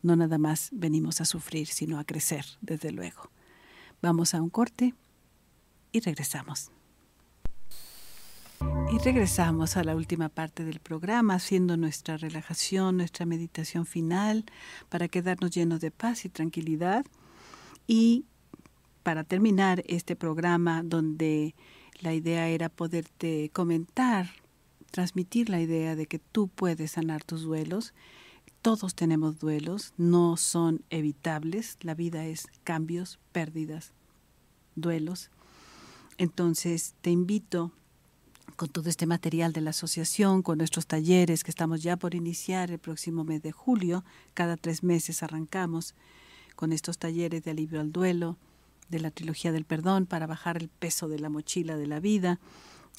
No 0.01 0.15
nada 0.15 0.37
más 0.37 0.69
venimos 0.71 1.21
a 1.21 1.25
sufrir, 1.25 1.67
sino 1.67 1.99
a 1.99 2.03
crecer, 2.03 2.45
desde 2.61 2.91
luego. 2.91 3.29
Vamos 4.01 4.33
a 4.33 4.41
un 4.41 4.49
corte 4.49 4.93
y 5.91 5.99
regresamos. 5.99 6.71
Y 8.91 8.97
regresamos 8.99 9.77
a 9.77 9.83
la 9.83 9.95
última 9.95 10.29
parte 10.29 10.63
del 10.63 10.79
programa, 10.79 11.35
haciendo 11.35 11.77
nuestra 11.77 12.17
relajación, 12.17 12.97
nuestra 12.97 13.25
meditación 13.25 13.85
final, 13.85 14.45
para 14.89 15.07
quedarnos 15.07 15.51
llenos 15.51 15.81
de 15.81 15.91
paz 15.91 16.25
y 16.25 16.29
tranquilidad. 16.29 17.05
Y 17.85 18.25
para 19.03 19.23
terminar 19.23 19.83
este 19.87 20.15
programa, 20.15 20.83
donde 20.83 21.55
la 22.01 22.13
idea 22.13 22.47
era 22.47 22.69
poderte 22.69 23.49
comentar 23.53 24.29
transmitir 24.91 25.49
la 25.49 25.61
idea 25.61 25.95
de 25.95 26.07
que 26.07 26.19
tú 26.19 26.47
puedes 26.47 26.91
sanar 26.91 27.23
tus 27.23 27.43
duelos. 27.43 27.93
Todos 28.61 28.95
tenemos 28.95 29.39
duelos, 29.39 29.93
no 29.97 30.37
son 30.37 30.83
evitables, 30.89 31.77
la 31.81 31.93
vida 31.93 32.25
es 32.25 32.47
cambios, 32.63 33.19
pérdidas, 33.31 33.93
duelos. 34.75 35.29
Entonces 36.17 36.95
te 37.01 37.11
invito 37.11 37.71
con 38.55 38.69
todo 38.69 38.89
este 38.89 39.05
material 39.05 39.53
de 39.53 39.61
la 39.61 39.71
asociación, 39.71 40.41
con 40.41 40.57
nuestros 40.57 40.87
talleres 40.87 41.43
que 41.43 41.51
estamos 41.51 41.83
ya 41.83 41.97
por 41.97 42.15
iniciar 42.15 42.71
el 42.71 42.79
próximo 42.79 43.23
mes 43.23 43.41
de 43.43 43.51
julio, 43.51 44.03
cada 44.33 44.57
tres 44.57 44.83
meses 44.83 45.21
arrancamos 45.21 45.93
con 46.55 46.73
estos 46.73 46.97
talleres 46.97 47.43
de 47.43 47.51
alivio 47.51 47.79
al 47.79 47.91
duelo, 47.91 48.37
de 48.89 48.99
la 48.99 49.11
trilogía 49.11 49.51
del 49.51 49.65
perdón 49.65 50.05
para 50.05 50.27
bajar 50.27 50.57
el 50.57 50.69
peso 50.69 51.07
de 51.07 51.19
la 51.19 51.29
mochila 51.29 51.75
de 51.75 51.87
la 51.87 51.99
vida 51.99 52.39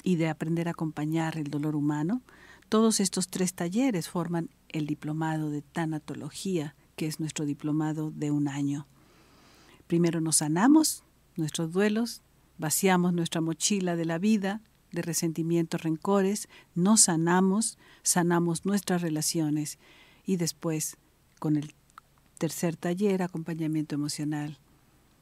y 0.03 0.15
de 0.15 0.29
aprender 0.29 0.67
a 0.67 0.71
acompañar 0.71 1.37
el 1.37 1.49
dolor 1.49 1.75
humano, 1.75 2.21
todos 2.69 2.99
estos 2.99 3.27
tres 3.27 3.53
talleres 3.53 4.09
forman 4.09 4.49
el 4.69 4.85
diplomado 4.85 5.49
de 5.49 5.63
tanatología, 5.63 6.75
que 6.95 7.07
es 7.07 7.19
nuestro 7.19 7.45
diplomado 7.45 8.11
de 8.11 8.29
un 8.29 8.47
año. 8.47 8.85
Primero 9.87 10.21
nos 10.21 10.37
sanamos 10.37 11.03
nuestros 11.35 11.71
duelos, 11.71 12.21
vaciamos 12.59 13.13
nuestra 13.13 13.41
mochila 13.41 13.95
de 13.95 14.05
la 14.05 14.19
vida, 14.19 14.61
de 14.91 15.01
resentimientos, 15.01 15.81
rencores, 15.81 16.49
nos 16.75 17.01
sanamos, 17.01 17.77
sanamos 18.03 18.65
nuestras 18.65 19.01
relaciones 19.01 19.77
y 20.25 20.37
después, 20.37 20.97
con 21.39 21.55
el 21.55 21.73
tercer 22.37 22.75
taller, 22.75 23.21
acompañamiento 23.21 23.95
emocional, 23.95 24.57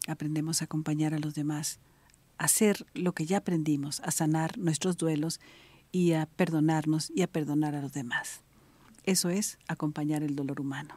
aprendemos 0.07 0.61
a 0.61 0.65
acompañar 0.65 1.13
a 1.13 1.19
los 1.19 1.33
demás 1.33 1.79
hacer 2.37 2.85
lo 2.93 3.13
que 3.13 3.25
ya 3.25 3.37
aprendimos, 3.37 3.99
a 4.01 4.11
sanar 4.11 4.57
nuestros 4.57 4.97
duelos 4.97 5.39
y 5.91 6.13
a 6.13 6.25
perdonarnos 6.25 7.11
y 7.15 7.21
a 7.21 7.27
perdonar 7.27 7.75
a 7.75 7.81
los 7.81 7.93
demás. 7.93 8.41
Eso 9.03 9.29
es 9.29 9.57
acompañar 9.67 10.23
el 10.23 10.35
dolor 10.35 10.59
humano. 10.59 10.95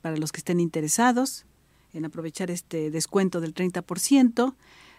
para 0.00 0.16
los 0.16 0.32
que 0.32 0.38
estén 0.38 0.58
interesados 0.60 1.44
en 1.92 2.04
aprovechar 2.04 2.50
este 2.50 2.90
descuento 2.90 3.40
del 3.40 3.54
30%. 3.54 4.56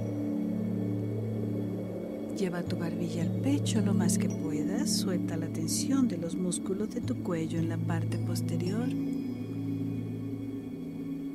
Lleva 2.40 2.64
tu 2.64 2.78
barbilla 2.78 3.24
al 3.24 3.42
pecho 3.42 3.82
lo 3.82 3.94
más 3.94 4.18
que 4.18 4.30
puedas. 4.30 4.90
Suelta 4.90 5.36
la 5.36 5.48
tensión 5.48 6.08
de 6.08 6.18
los 6.18 6.36
músculos 6.36 6.90
de 6.90 7.02
tu 7.02 7.22
cuello 7.22 7.60
en 7.60 7.68
la 7.68 7.76
parte 7.76 8.18
posterior 8.18 8.88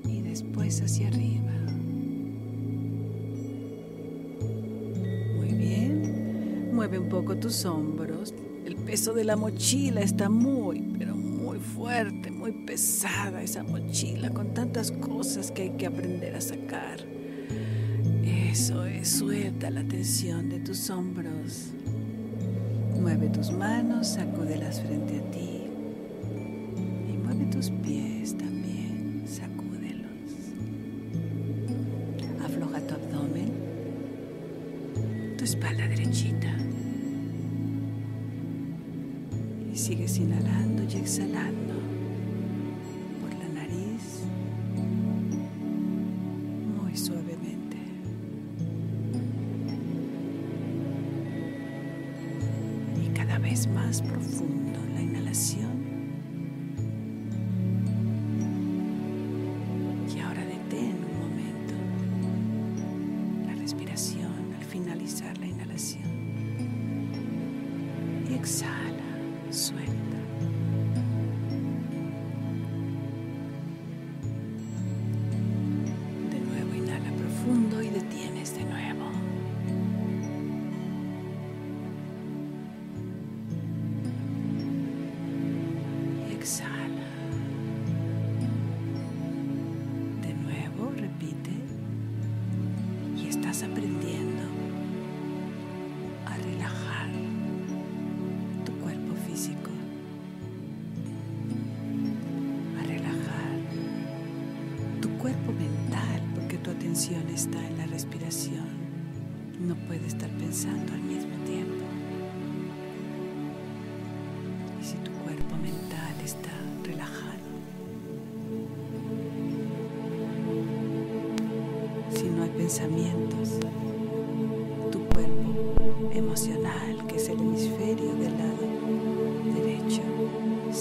y 0.08 0.22
después 0.22 0.80
hacia 0.80 1.08
arriba. 1.08 1.52
Muy 5.36 5.52
bien. 5.52 6.70
Mueve 6.72 6.98
un 6.98 7.10
poco 7.10 7.36
tus 7.36 7.66
hombros. 7.66 8.32
El 8.64 8.76
peso 8.76 9.12
de 9.12 9.24
la 9.24 9.36
mochila 9.36 10.00
está 10.00 10.30
muy, 10.30 10.80
pero 10.98 11.14
muy 11.14 11.58
fuerte, 11.58 12.30
muy 12.30 12.52
pesada 12.52 13.42
esa 13.42 13.62
mochila 13.62 14.30
con 14.30 14.54
tantas 14.54 14.90
cosas 14.90 15.50
que 15.50 15.62
hay 15.64 15.70
que 15.72 15.84
aprender 15.84 16.34
a 16.34 16.40
sacar. 16.40 17.13
Eso 18.54 18.84
es, 18.84 19.08
suelta 19.08 19.68
la 19.68 19.82
tensión 19.82 20.48
de 20.48 20.60
tus 20.60 20.88
hombros. 20.88 21.72
Mueve 23.00 23.28
tus 23.30 23.50
manos, 23.50 24.06
sacúdelas 24.06 24.80
frente 24.80 25.18
a 25.18 25.30
ti. 25.32 25.64
Y 27.08 27.16
mueve 27.16 27.46
tus 27.46 27.70
pies 27.70 28.38
más 53.68 54.02
profundo 54.02 54.80
la 54.94 55.00
inhalación. 55.00 55.63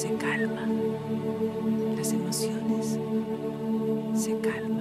Se 0.04 0.14
calma. 0.16 0.68
Las 1.96 2.12
emociones 2.12 3.00
se 4.22 4.38
calman 4.40 4.73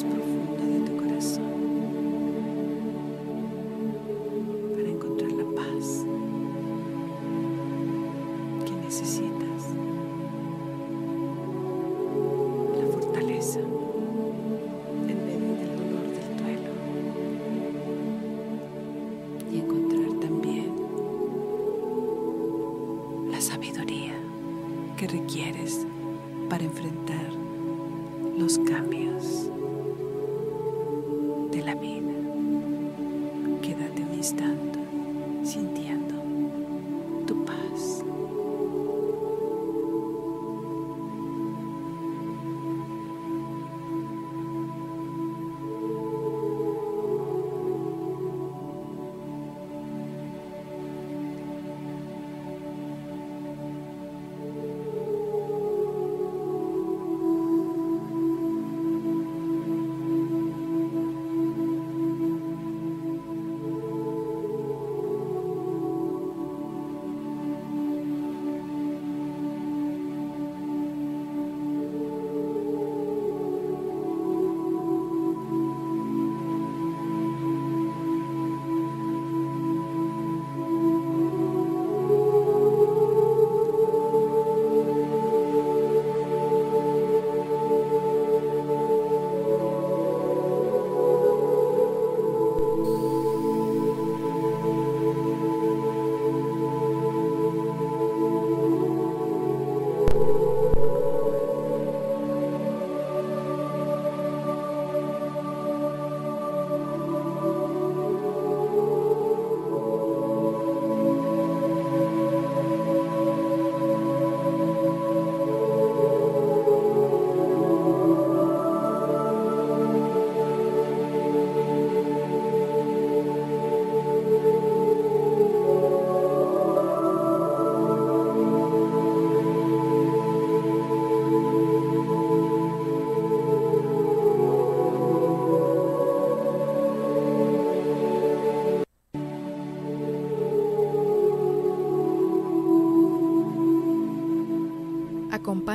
para 0.00 0.31